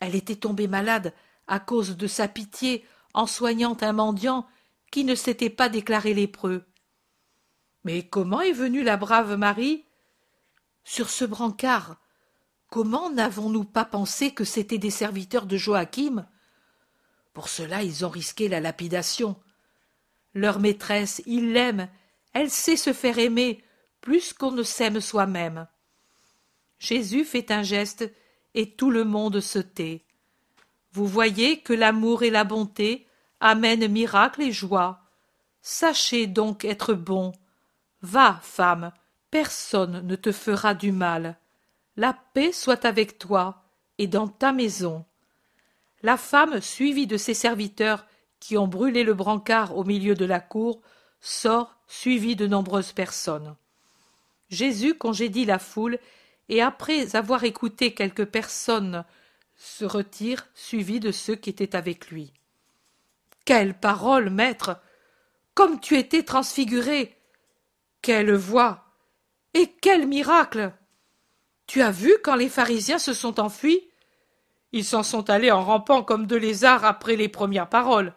[0.01, 1.13] Elle était tombée malade
[1.47, 4.47] à cause de sa pitié en soignant un mendiant
[4.91, 6.65] qui ne s'était pas déclaré lépreux.
[7.85, 9.85] Mais comment est venue la brave Marie?
[10.85, 11.97] Sur ce brancard.
[12.69, 16.27] Comment n'avons-nous pas pensé que c'étaient des serviteurs de Joachim?
[17.33, 19.37] Pour cela ils ont risqué la lapidation.
[20.35, 21.89] Leur maîtresse, ils l'aiment,
[22.33, 23.63] elle sait se faire aimer,
[24.01, 25.69] plus qu'on ne s'aime soi-même.
[26.79, 28.11] Jésus fait un geste
[28.55, 30.05] et tout le monde se tait.
[30.93, 33.07] Vous voyez que l'amour et la bonté
[33.41, 35.01] amènent miracle et joie.
[35.61, 37.33] Sachez donc être bon.
[38.03, 38.93] Va, femme,
[39.33, 41.37] personne ne te fera du mal.
[41.97, 43.65] La paix soit avec toi
[43.99, 45.05] et dans ta maison.
[46.03, 48.07] La femme, suivie de ses serviteurs
[48.41, 50.83] qui ont brûlé le brancard au milieu de la cour,
[51.21, 53.57] sort suivie de nombreuses personnes.
[54.51, 55.99] Jésus congédie la foule
[56.49, 59.05] et après avoir écouté quelques personnes
[59.57, 62.33] se retire, suivi de ceux qui étaient avec lui.
[63.45, 64.79] Quelle parole, maître.
[65.55, 67.17] Comme tu étais transfiguré.
[68.03, 68.92] Quelle voix.
[69.55, 70.73] Et quel miracle.
[71.67, 73.89] Tu as vu quand les pharisiens se sont enfuis?
[74.73, 78.15] Ils s'en sont allés en rampant comme deux lézards après les premières paroles.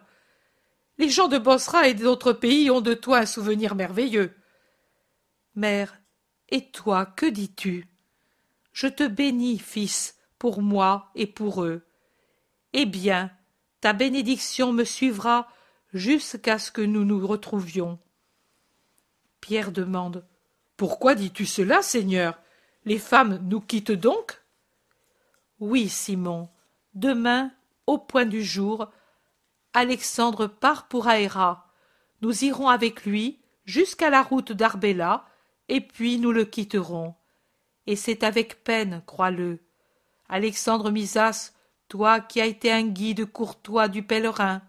[0.98, 4.34] Les gens de Bosra et d'autres pays ont de toi un souvenir merveilleux.
[5.54, 6.00] Mère,
[6.48, 7.86] et toi, que dis-tu?
[8.72, 11.82] Je te bénis, fils, pour moi et pour eux.
[12.72, 13.30] Eh bien,
[13.80, 15.48] ta bénédiction me suivra
[15.92, 17.98] jusqu'à ce que nous nous retrouvions.
[19.40, 20.26] Pierre demande.
[20.76, 22.38] Pourquoi dis tu cela, Seigneur?
[22.84, 24.42] Les femmes nous quittent donc?
[25.58, 26.48] Oui, Simon.
[26.94, 27.50] Demain,
[27.86, 28.90] au point du jour,
[29.72, 31.70] Alexandre part pour Aéra.
[32.20, 35.26] Nous irons avec lui jusqu'à la route d'Arbella,
[35.68, 37.14] et puis nous le quitterons.
[37.86, 39.58] Et c'est avec peine, crois-le.
[40.28, 41.52] Alexandre Misas,
[41.88, 44.62] toi qui as été un guide courtois du pèlerin.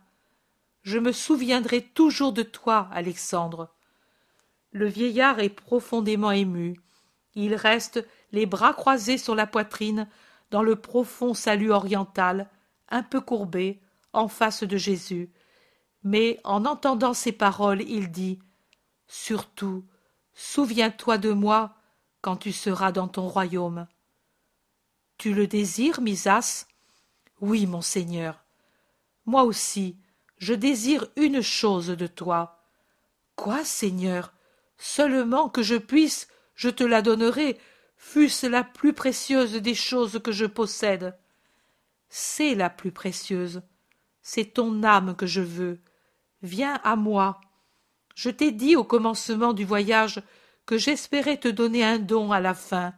[0.84, 3.74] Je me souviendrai toujours de toi, Alexandre.
[4.78, 6.80] Le vieillard est profondément ému.
[7.34, 10.08] Il reste, les bras croisés sur la poitrine,
[10.52, 12.48] dans le profond salut oriental,
[12.90, 13.82] un peu courbé,
[14.14, 15.32] en face de Jésus.
[16.04, 18.38] Mais en entendant ces paroles, il dit
[19.08, 19.84] Surtout,
[20.36, 21.74] souviens-toi de moi
[22.22, 23.88] quand tu seras dans ton royaume.
[25.18, 26.68] Tu le désires, Misas
[27.42, 28.46] Oui, mon Seigneur.
[29.26, 29.98] Moi aussi,
[30.38, 32.64] je désire une chose de toi.
[33.36, 34.37] Quoi, Seigneur?
[34.78, 37.60] Seulement que je puisse, je te la donnerai,
[37.98, 41.18] fût-ce la plus précieuse des choses que je possède.
[42.10, 43.62] C'est la plus précieuse.
[44.22, 45.80] C'est ton âme que je veux.
[46.42, 47.42] Viens à moi.
[48.16, 50.22] Je t'ai dit au commencement du voyage
[50.66, 52.94] que j'espérais te donner un don à la fin.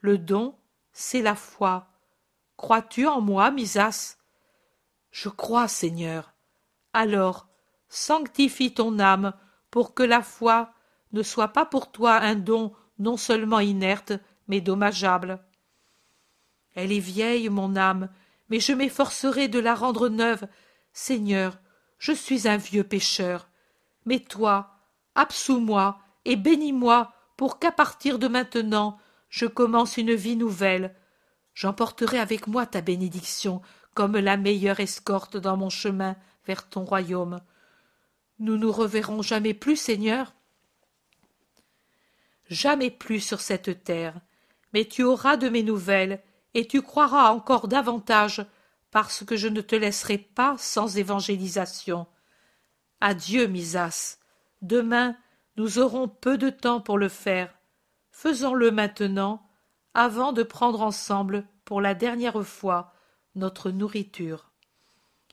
[0.00, 0.56] Le don,
[0.92, 1.88] c'est la foi.
[2.56, 4.18] Crois-tu en moi, Misas
[5.10, 6.34] Je crois, Seigneur.
[6.92, 7.48] Alors,
[7.88, 9.32] sanctifie ton âme
[9.70, 10.72] pour que la foi
[11.12, 14.12] ne soit pas pour toi un don non seulement inerte,
[14.48, 15.40] mais dommageable.
[16.74, 18.08] Elle est vieille, mon âme,
[18.48, 20.46] mais je m'efforcerai de la rendre neuve.
[20.92, 21.58] Seigneur,
[21.98, 23.48] je suis un vieux pécheur.
[24.06, 24.76] Mais toi,
[25.14, 28.98] absous-moi et bénis-moi pour qu'à partir de maintenant
[29.30, 30.94] je commence une vie nouvelle.
[31.54, 33.62] J'emporterai avec moi ta bénédiction
[33.94, 37.40] comme la meilleure escorte dans mon chemin vers ton royaume.
[38.38, 40.34] Nous nous reverrons jamais plus, Seigneur.
[42.50, 44.20] Jamais plus sur cette terre,
[44.74, 46.20] mais tu auras de mes nouvelles,
[46.52, 48.44] et tu croiras encore davantage,
[48.90, 52.06] parce que je ne te laisserai pas sans évangélisation.
[53.00, 54.18] Adieu, Misas.
[54.60, 55.16] Demain,
[55.56, 57.54] nous aurons peu de temps pour le faire
[58.20, 59.42] faisons-le maintenant,
[59.94, 62.92] avant de prendre ensemble, pour la dernière fois,
[63.34, 64.50] notre nourriture.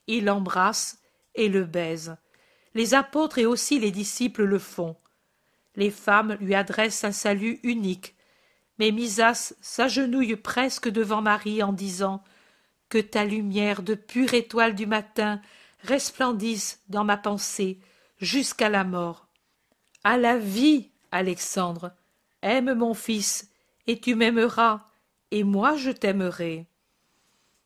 [0.08, 1.00] Il l'embrasse
[1.36, 2.16] et le baise.
[2.76, 4.96] Les apôtres et aussi les disciples le font.
[5.78, 8.16] Les femmes lui adressent un salut unique,
[8.80, 12.24] mais Misas s'agenouille presque devant Marie en disant
[12.90, 15.40] Que ta lumière de pure étoile du matin
[15.84, 17.80] resplendisse dans ma pensée
[18.20, 19.28] jusqu'à la mort.
[20.04, 21.94] À la vie, Alexandre,
[22.42, 23.52] Aime mon fils,
[23.88, 24.82] et tu m'aimeras,
[25.32, 26.68] et moi je t'aimerai.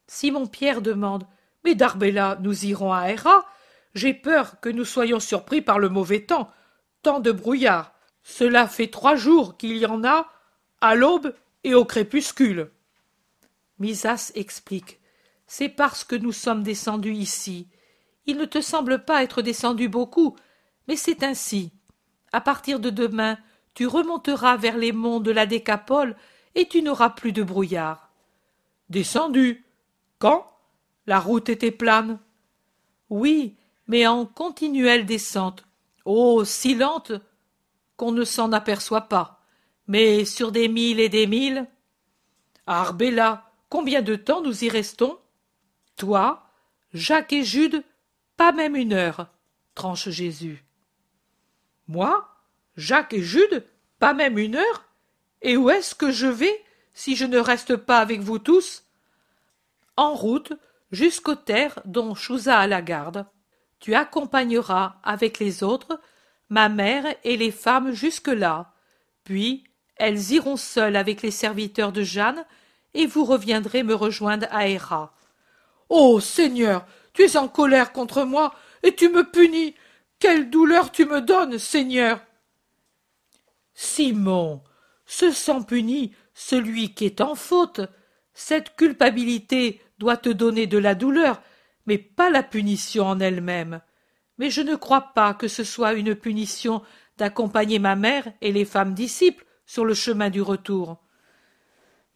[0.07, 1.25] Simon Pierre demande
[1.63, 3.45] Mais Darbella, nous irons à Héra
[3.95, 6.51] J'ai peur que nous soyons surpris par le mauvais temps.
[7.03, 7.93] Tant de brouillard.
[8.23, 10.27] Cela fait trois jours qu'il y en a,
[10.79, 12.71] à l'aube et au crépuscule.
[13.79, 14.99] Misas explique
[15.47, 17.67] C'est parce que nous sommes descendus ici.
[18.25, 20.35] Il ne te semble pas être descendu beaucoup,
[20.87, 21.71] mais c'est ainsi.
[22.31, 23.37] À partir de demain,
[23.73, 26.15] tu remonteras vers les monts de la Décapole
[26.55, 28.11] et tu n'auras plus de brouillard.
[28.89, 29.65] Descendu.
[30.19, 30.51] Quand?
[31.07, 32.19] La route était plane.
[33.09, 33.55] Oui,
[33.87, 35.65] mais en continuelle descente.
[36.05, 37.13] Oh, si lente
[38.01, 39.43] qu'on ne s'en aperçoit pas.
[39.85, 41.67] Mais sur des milles et des milles.
[42.65, 45.19] Arbella, combien de temps nous y restons?
[45.97, 46.43] Toi,
[46.95, 47.83] Jacques et Jude,
[48.37, 49.27] pas même une heure,
[49.75, 50.65] tranche Jésus.
[51.85, 52.27] Moi
[52.75, 53.67] Jacques et Jude
[53.99, 54.85] Pas même une heure?
[55.43, 58.83] Et où est-ce que je vais si je ne reste pas avec vous tous?
[59.95, 60.53] En route
[60.91, 63.27] jusqu'aux terres dont Chouza a la garde.
[63.79, 66.01] Tu accompagneras avec les autres
[66.51, 68.73] ma mère et les femmes jusque-là.
[69.23, 69.63] Puis
[69.95, 72.45] elles iront seules avec les serviteurs de Jeanne,
[72.93, 75.15] et vous reviendrez me rejoindre à Héra.
[75.87, 79.75] Oh Seigneur, tu es en colère contre moi, et tu me punis.
[80.19, 82.19] Quelle douleur tu me donnes, Seigneur.
[83.73, 84.61] Simon,
[85.05, 87.81] se sent puni celui qui est en faute,
[88.33, 91.41] Cette culpabilité doit te donner de la douleur,
[91.85, 93.81] mais pas la punition en elle-même.
[94.41, 96.81] Mais je ne crois pas que ce soit une punition
[97.19, 100.97] d'accompagner ma mère et les femmes disciples sur le chemin du retour.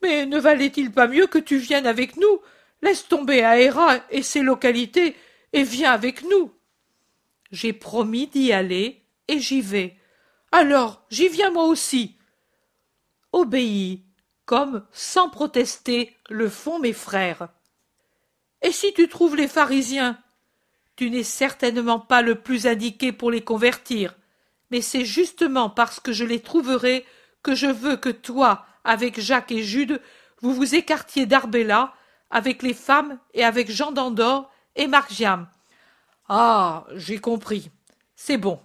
[0.01, 2.41] Mais ne valait-il pas mieux que tu viennes avec nous?
[2.81, 5.15] Laisse tomber Aéra et ses localités
[5.53, 6.51] et viens avec nous.
[7.51, 9.95] J'ai promis d'y aller et j'y vais.
[10.51, 12.17] Alors j'y viens moi aussi.
[13.33, 14.03] Obéis,
[14.45, 17.49] comme, sans protester, le font mes frères.
[18.63, 20.17] Et si tu trouves les pharisiens
[20.95, 24.15] Tu n'es certainement pas le plus indiqué pour les convertir,
[24.71, 27.05] mais c'est justement parce que je les trouverai
[27.43, 30.01] que je veux que toi, avec Jacques et Jude,
[30.41, 31.93] vous vous écartiez d'Arbella,
[32.29, 35.47] avec les femmes et avec Jean d'Andorre et Margiam.
[36.27, 36.85] Ah.
[36.95, 37.69] J'ai compris.
[38.15, 38.59] C'est bon.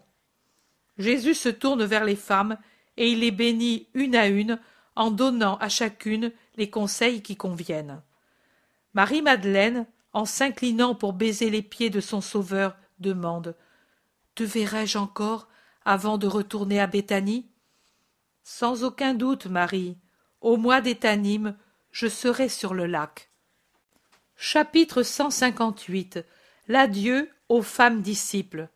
[0.99, 2.57] Jésus se tourne vers les femmes,
[2.97, 4.59] et il les bénit une à une
[4.97, 8.03] en donnant à chacune les conseils qui conviennent.
[8.93, 13.57] Marie Madeleine, en s'inclinant pour baiser les pieds de son Sauveur, demande
[14.35, 15.49] Te verrai-je encore
[15.85, 17.51] avant de retourner à Béthanie?
[18.43, 19.97] Sans aucun doute, Marie.
[20.41, 21.57] Au mois d'Étanime,
[21.93, 23.31] je serai sur le lac.
[24.37, 26.25] Chapitre 158
[26.67, 28.69] L'adieu aux femmes disciples.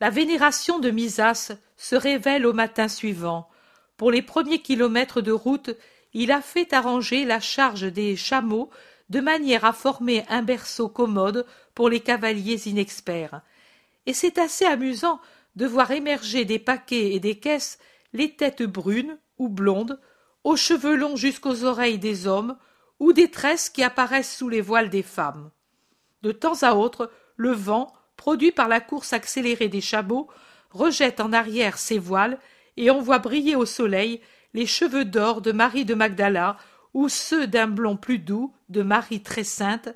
[0.00, 3.48] La vénération de Misas se révèle au matin suivant.
[3.96, 5.70] Pour les premiers kilomètres de route,
[6.12, 8.70] il a fait arranger la charge des chameaux
[9.08, 13.40] de manière à former un berceau commode pour les cavaliers inexperts.
[14.06, 15.20] Et c'est assez amusant
[15.56, 17.78] de voir émerger des paquets et des caisses
[18.12, 20.00] les têtes brunes ou blondes,
[20.44, 22.56] aux cheveux longs jusqu'aux oreilles des hommes,
[22.98, 25.50] ou des tresses qui apparaissent sous les voiles des femmes.
[26.22, 30.28] De temps à autre, le vent, produit par la course accélérée des chameaux,
[30.70, 32.38] rejette en arrière ses voiles
[32.76, 34.20] et on voit briller au soleil
[34.54, 36.56] les cheveux d'or de Marie de Magdala
[36.96, 39.90] ou ceux d'un blond plus doux de Marie très sainte,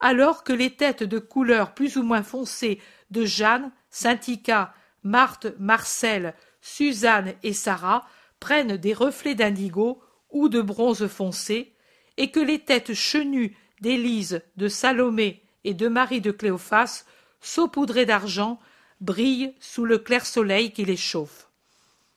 [0.00, 2.80] alors que les têtes de couleur plus ou moins foncée
[3.10, 4.72] de Jeanne, Saint-Ica,
[5.02, 8.08] Marthe, Marcel, Suzanne et Sarah
[8.40, 11.74] prennent des reflets d'indigo ou de bronze foncé,
[12.16, 17.04] et que les têtes chenues d'Élise, de Salomé et de Marie de Cléophas,
[17.42, 18.58] saupoudrées d'argent,
[19.02, 21.50] brillent sous le clair soleil qui les chauffe.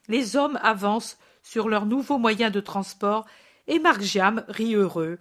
[0.08, 3.26] Les hommes avancent sur leurs nouveaux moyens de transport
[3.72, 5.18] et Margiam rit heureux.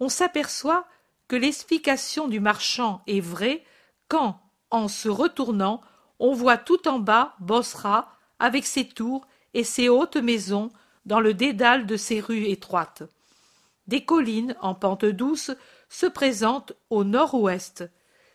[0.00, 0.86] On s'aperçoit
[1.28, 3.62] que l'explication du marchand est vraie
[4.08, 4.40] quand,
[4.70, 5.82] en se retournant,
[6.18, 10.70] on voit tout en bas Bosra avec ses tours et ses hautes maisons
[11.04, 13.02] dans le dédale de ses rues étroites.
[13.88, 15.50] Des collines en pente douce
[15.90, 17.84] se présentent au nord-ouest.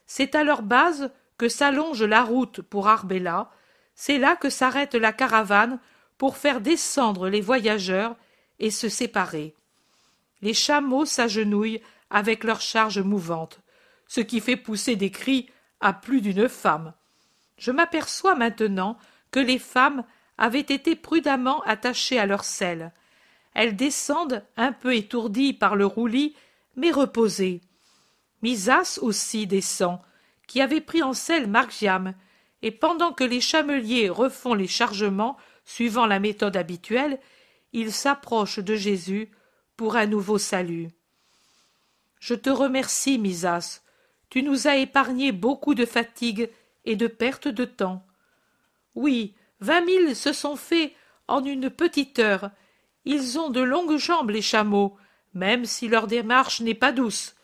[0.05, 3.49] C'est à leur base que s'allonge la route pour Arbella,
[3.95, 5.80] c'est là que s'arrête la caravane
[6.20, 8.16] pour faire descendre les voyageurs
[8.60, 9.55] et se séparer.
[10.41, 13.60] Les chameaux s'agenouillent avec leurs charges mouvantes,
[14.08, 15.49] ce qui fait pousser des cris
[15.80, 16.93] à plus d'une femme.
[17.58, 18.97] Je m'aperçois maintenant
[19.32, 20.03] que les femmes
[20.38, 22.91] avaient été prudemment attachées à leurs selles.
[23.53, 26.36] Elles descendent un peu étourdies par le roulis,
[26.76, 27.62] mais reposées.
[28.43, 29.99] Misas aussi descend,
[30.45, 32.14] qui avait pris en selle Margiam,
[32.62, 37.20] et pendant que les chameliers refont les chargements suivant la méthode habituelle,
[37.74, 39.32] ils s'approchent de Jésus
[39.76, 40.89] pour un nouveau salut.
[42.20, 43.82] Je te remercie, Misas.
[44.30, 46.49] Tu nous as épargné beaucoup de fatigue
[46.86, 48.05] et de perte de temps.
[48.95, 50.93] Oui, vingt mille se sont faits
[51.28, 52.51] en une petite heure.
[53.05, 54.97] Ils ont de longues jambes, les chameaux,
[55.34, 57.36] même si leur démarche n'est pas douce.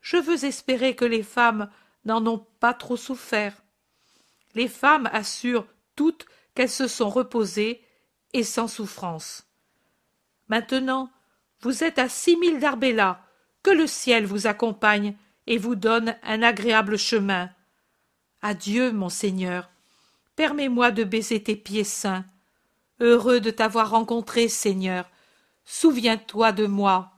[0.00, 1.70] Je veux espérer que les femmes
[2.04, 3.62] n'en ont pas trop souffert
[4.58, 7.84] les femmes assurent toutes qu'elles se sont reposées
[8.32, 9.46] et sans souffrance.
[10.48, 11.10] Maintenant,
[11.60, 13.24] vous êtes à six milles d'Arbella,
[13.62, 17.50] que le ciel vous accompagne et vous donne un agréable chemin.
[18.42, 19.70] Adieu, mon Seigneur.
[20.36, 22.24] Permets-moi de baiser tes pieds saints.
[23.00, 25.10] Heureux de t'avoir rencontré, Seigneur.
[25.64, 27.12] Souviens-toi de moi.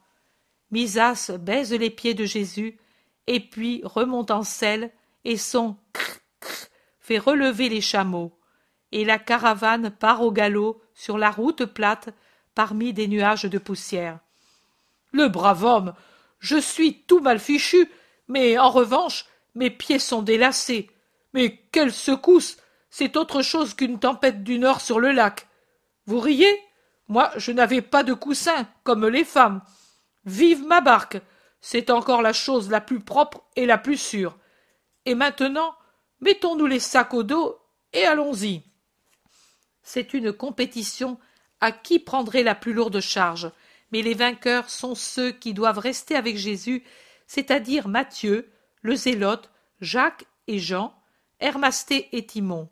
[0.70, 2.78] Misas baise les pieds de Jésus,
[3.26, 4.90] et puis remonte en selle,
[5.24, 5.76] et son
[6.98, 8.38] fait relever les chameaux,
[8.92, 12.10] et la caravane part au galop sur la route plate
[12.60, 14.18] parmi des nuages de poussière.
[15.12, 15.94] Le brave homme.
[16.40, 17.90] Je suis tout mal fichu,
[18.28, 20.90] mais en revanche mes pieds sont délacés.
[21.32, 22.58] Mais quelle secousse.
[22.90, 25.48] C'est autre chose qu'une tempête du nord sur le lac.
[26.04, 26.54] Vous riez?
[27.08, 29.62] Moi je n'avais pas de coussin, comme les femmes.
[30.26, 31.18] Vive ma barque.
[31.62, 34.36] C'est encore la chose la plus propre et la plus sûre.
[35.06, 35.74] Et maintenant
[36.20, 37.58] Mettons-nous les sacs au dos
[37.94, 38.64] et allons-y.
[39.82, 41.18] C'est une compétition
[41.60, 43.50] à qui prendrait la plus lourde charge,
[43.92, 46.84] mais les vainqueurs sont ceux qui doivent rester avec Jésus,
[47.26, 48.50] c'est-à-dire Matthieu,
[48.82, 49.50] le Zélote,
[49.80, 50.94] Jacques et Jean,
[51.40, 52.68] Hermasté et Timon.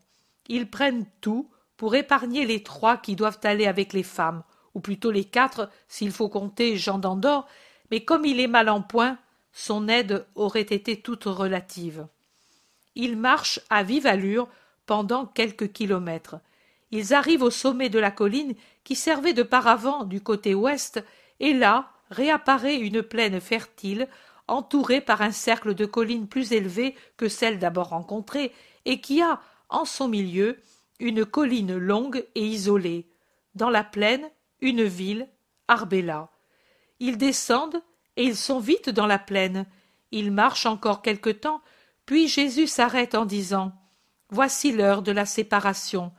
[0.49, 4.43] Ils prennent tout pour épargner les trois qui doivent aller avec les femmes,
[4.75, 7.49] ou plutôt les quatre s'il faut compter Jean d'Andorre,
[7.91, 9.19] mais comme il est mal en point,
[9.53, 12.07] son aide aurait été toute relative.
[12.95, 14.49] Ils marchent à vive allure
[14.87, 16.37] pendant quelques kilomètres.
[16.91, 18.55] Ils arrivent au sommet de la colline
[18.89, 21.05] qui servait de paravent du côté ouest,
[21.41, 24.09] et là réapparaît une plaine fertile,
[24.47, 28.51] entourée par un cercle de collines plus élevées que celles d'abord rencontrées,
[28.87, 30.57] et qui a, en son milieu,
[31.01, 33.11] une colline longue et isolée.
[33.55, 34.27] Dans la plaine,
[34.63, 35.29] une ville,
[35.69, 36.31] Arbela.
[36.99, 37.83] Ils descendent,
[38.17, 39.67] et ils sont vite dans la plaine.
[40.13, 41.61] Ils marchent encore quelque temps,
[42.07, 43.73] puis Jésus s'arrête en disant
[44.31, 46.11] Voici l'heure de la séparation.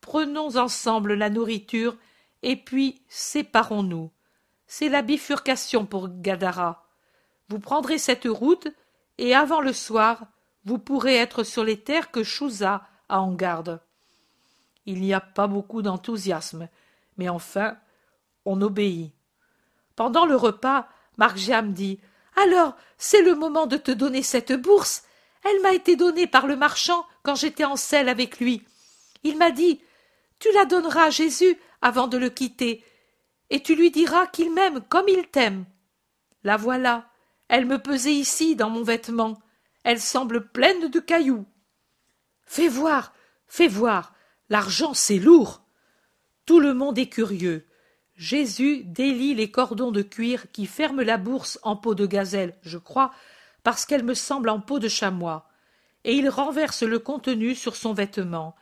[0.00, 1.96] Prenons ensemble la nourriture,
[2.42, 4.10] et puis séparons-nous.
[4.66, 6.86] C'est la bifurcation pour Gadara.
[7.48, 8.68] Vous prendrez cette route,
[9.16, 10.26] et avant le soir,
[10.64, 13.80] vous pourrez être sur les terres que Chouza a en garde.
[14.86, 16.68] Il n'y a pas beaucoup d'enthousiasme,
[17.16, 17.76] mais enfin,
[18.44, 19.12] on obéit.
[19.96, 22.00] Pendant le repas, Marc-Jam dit
[22.36, 25.02] Alors, c'est le moment de te donner cette bourse.
[25.44, 28.64] Elle m'a été donnée par le marchand quand j'étais en selle avec lui.
[29.24, 29.80] Il m'a dit
[30.38, 32.84] Tu la donneras à Jésus avant de le quitter,
[33.50, 35.64] et tu lui diras qu'il m'aime comme il t'aime.
[36.44, 37.10] La voilà.
[37.48, 39.38] Elle me pesait ici dans mon vêtement.
[39.84, 41.46] Elle semble pleine de cailloux.
[42.44, 43.14] Fais voir,
[43.46, 44.14] fais voir.
[44.50, 45.62] L'argent, c'est lourd.
[46.44, 47.66] Tout le monde est curieux.
[48.16, 52.76] Jésus délie les cordons de cuir qui ferment la bourse en peau de gazelle, je
[52.76, 53.12] crois,
[53.62, 55.48] parce qu'elle me semble en peau de chamois,
[56.04, 58.56] et il renverse le contenu sur son vêtement.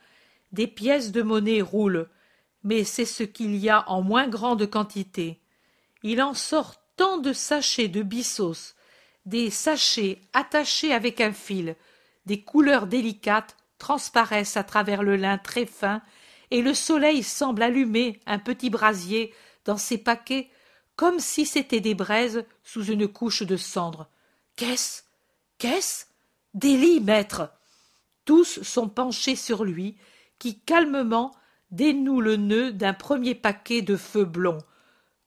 [0.51, 2.07] Des pièces de monnaie roulent,
[2.67, 5.39] mais c'est ce qu'il y a en moins grande quantité.
[6.03, 8.75] Il en sort tant de sachets de bissos,
[9.25, 11.77] des sachets attachés avec un fil,
[12.25, 16.01] des couleurs délicates transparaissent à travers le lin très fin,
[16.51, 20.49] et le soleil semble allumer un petit brasier dans ces paquets
[20.97, 24.09] comme si c'étaient des braises sous une couche de cendre.
[24.57, 25.03] Qu'est-ce?
[25.57, 26.07] Qu'est-ce?
[26.53, 27.49] Des lits, maître
[28.25, 29.95] Tous sont penchés sur lui,
[30.37, 31.31] qui calmement
[31.71, 34.63] dénoue le nœud d'un premier paquet de feux blonds.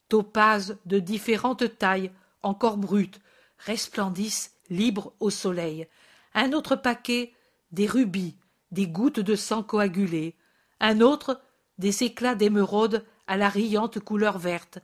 [0.09, 2.11] Topazes de différentes tailles,
[2.43, 3.21] encore brutes,
[3.59, 5.87] resplendissent libres au soleil.
[6.35, 7.35] Un autre paquet,
[7.73, 8.37] des rubis,
[8.71, 10.37] des gouttes de sang coagulées.
[10.81, 11.41] Un autre,
[11.79, 14.79] des éclats d'émeraude à la riante couleur verte.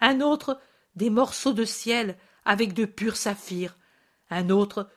[0.00, 0.60] Un autre,
[0.96, 3.76] des morceaux de ciel avec de purs saphirs.
[4.30, 4.88] Un autre,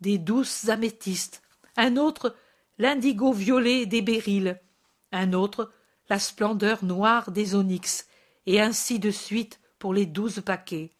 [0.00, 1.42] des douces améthystes.
[1.76, 2.36] Un autre,
[2.78, 4.60] l'indigo violet des béryls.
[5.14, 5.70] Un autre,
[6.08, 8.08] la splendeur noire des onyx.
[8.46, 10.90] Et ainsi de suite pour les douze paquets.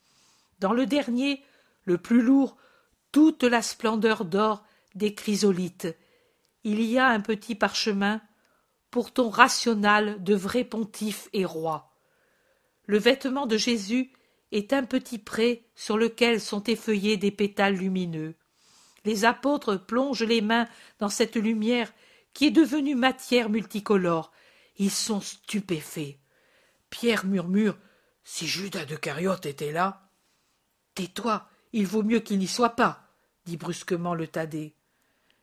[0.60, 1.42] Dans le dernier,
[1.84, 2.56] le plus lourd,
[3.10, 5.88] toute la splendeur d'or des chrysolites.
[6.62, 8.22] Il y a un petit parchemin
[8.92, 11.92] pour ton rational de vrai pontife et roi.
[12.86, 14.12] Le vêtement de Jésus
[14.52, 18.36] est un petit pré sur lequel sont effeuillés des pétales lumineux.
[19.04, 20.68] Les apôtres plongent les mains
[21.00, 21.92] dans cette lumière
[22.34, 24.32] qui est devenue matière multicolore.
[24.76, 26.18] Ils sont stupéfaits.
[26.90, 27.78] Pierre murmure
[28.24, 30.10] Si Judas de Cariote était là.
[30.94, 33.08] Tais-toi, il vaut mieux qu'il n'y soit pas,
[33.46, 34.74] dit brusquement le Thaddée.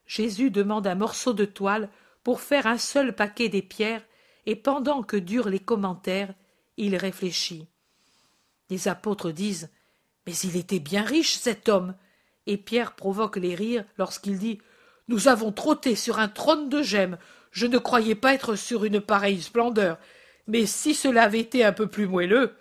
[0.06, 1.90] Jésus demande un morceau de toile
[2.22, 4.04] pour faire un seul paquet des pierres,
[4.46, 6.34] et pendant que durent les commentaires,
[6.76, 7.68] il réfléchit.
[8.70, 9.70] Les apôtres disent
[10.26, 11.94] Mais il était bien riche, cet homme.
[12.46, 14.58] Et Pierre provoque les rires lorsqu'il dit
[15.08, 17.18] Nous avons trotté sur un trône de gemmes.
[17.50, 19.98] Je ne croyais pas être sur une pareille splendeur.
[20.46, 22.56] Mais si cela avait été un peu plus moelleux.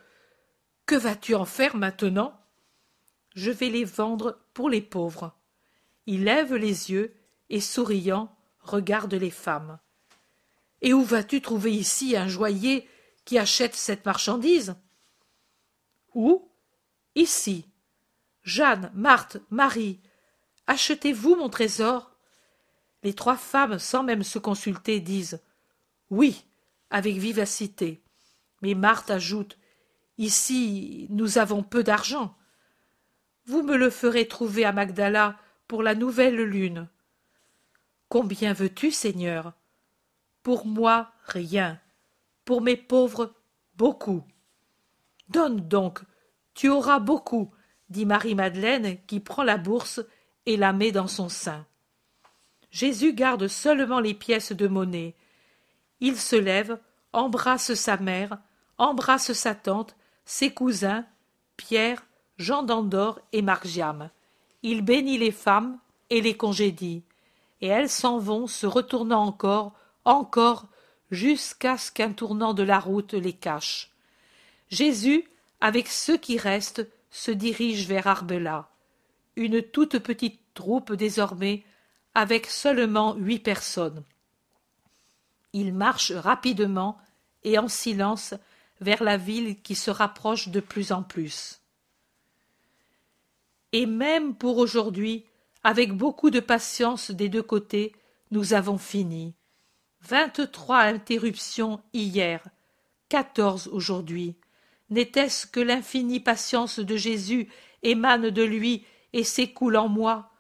[0.86, 2.40] Que vas-tu en faire maintenant?
[3.36, 5.34] Je vais les vendre pour les pauvres.
[6.06, 7.14] Il lève les yeux
[7.50, 9.80] et, souriant, regarde les femmes.
[10.82, 12.88] Et où vas-tu trouver ici un joaillier
[13.24, 14.76] qui achète cette marchandise?
[16.14, 16.50] Où?
[17.16, 17.66] Ici.
[18.44, 20.00] Jeanne, Marthe, Marie,
[20.68, 22.11] achetez-vous mon trésor?
[23.04, 25.42] Les trois femmes, sans même se consulter, disent
[26.10, 26.46] Oui,
[26.90, 28.02] avec vivacité.
[28.62, 29.58] Mais Marthe ajoute
[30.18, 32.36] Ici, nous avons peu d'argent.
[33.46, 35.38] Vous me le ferez trouver à Magdala
[35.68, 36.88] pour la nouvelle lune.
[38.08, 39.54] Combien veux-tu, Seigneur?
[40.44, 41.80] Pour moi, rien.
[42.46, 43.34] Pour mes pauvres,
[43.76, 44.24] beaucoup.
[45.30, 46.02] Donne donc,
[46.54, 47.52] tu auras beaucoup,
[47.90, 50.02] dit Marie-Madeleine, qui prend la bourse
[50.46, 51.66] et la met dans son sein.
[52.72, 55.14] Jésus garde seulement les pièces de monnaie.
[56.00, 56.80] Il se lève,
[57.14, 58.38] embrasse sa mère,
[58.78, 59.96] embrasse sa tante,
[60.26, 61.06] ses cousins,
[61.58, 62.04] Pierre,
[62.38, 64.10] Jean d'Andorre et Margiam.
[64.64, 65.78] Il bénit les femmes
[66.10, 67.04] et les congédie,
[67.62, 69.74] et elles s'en vont se retournant encore,
[70.06, 70.68] encore,
[71.12, 73.92] jusqu'à ce qu'un tournant de la route les cache.
[74.70, 75.26] Jésus,
[75.60, 78.70] avec ceux qui restent, se dirige vers Arbela.
[79.36, 81.64] Une toute petite troupe désormais,
[82.14, 84.04] avec seulement huit personnes.
[85.54, 86.98] Il marche rapidement
[87.44, 88.34] et en silence
[88.80, 91.62] vers la ville qui se rapproche de plus en plus.
[93.74, 95.26] Et même pour aujourd'hui,
[95.64, 97.96] avec beaucoup de patience des deux côtés,
[98.32, 99.36] nous avons fini.
[100.02, 102.44] Vingt-trois interruptions hier,
[103.08, 104.36] quatorze aujourd'hui.
[104.90, 107.50] N'était-ce que l'infinie patience de Jésus
[107.84, 110.31] émane de lui et s'écoule en moi?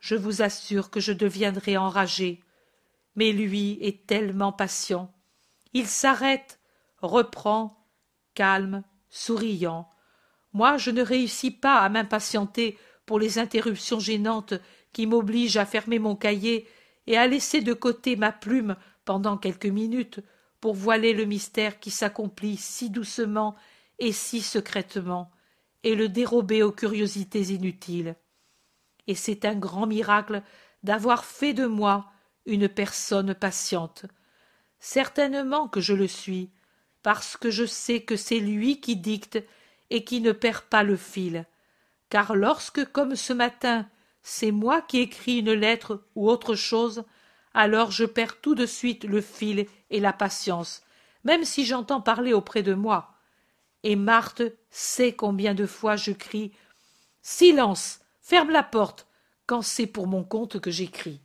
[0.00, 2.42] Je vous assure que je deviendrai enragé.
[3.14, 5.12] Mais lui est tellement patient.
[5.72, 6.58] Il s'arrête,
[7.00, 7.86] reprend,
[8.34, 9.88] calme, souriant.
[10.52, 12.76] Moi, je ne réussis pas à m'impatienter
[13.06, 14.54] pour les interruptions gênantes
[14.92, 16.66] qui m'obligent à fermer mon cahier
[17.06, 20.20] et à laisser de côté ma plume pendant quelques minutes
[20.60, 23.56] pour voiler le mystère qui s'accomplit si doucement
[23.98, 25.30] et si secrètement,
[25.82, 28.16] et le dérober aux curiosités inutiles.
[29.10, 30.40] Et c'est un grand miracle
[30.84, 32.12] d'avoir fait de moi
[32.46, 34.04] une personne patiente.
[34.78, 36.52] Certainement que je le suis,
[37.02, 39.42] parce que je sais que c'est lui qui dicte
[39.90, 41.44] et qui ne perd pas le fil.
[42.08, 43.88] Car lorsque, comme ce matin,
[44.22, 47.02] c'est moi qui écris une lettre ou autre chose,
[47.52, 50.84] alors je perds tout de suite le fil et la patience,
[51.24, 53.16] même si j'entends parler auprès de moi.
[53.82, 56.52] Et Marthe sait combien de fois je crie
[57.22, 58.00] Silence.
[58.20, 59.06] Ferme la porte
[59.46, 61.20] quand c'est pour mon compte que j'écris.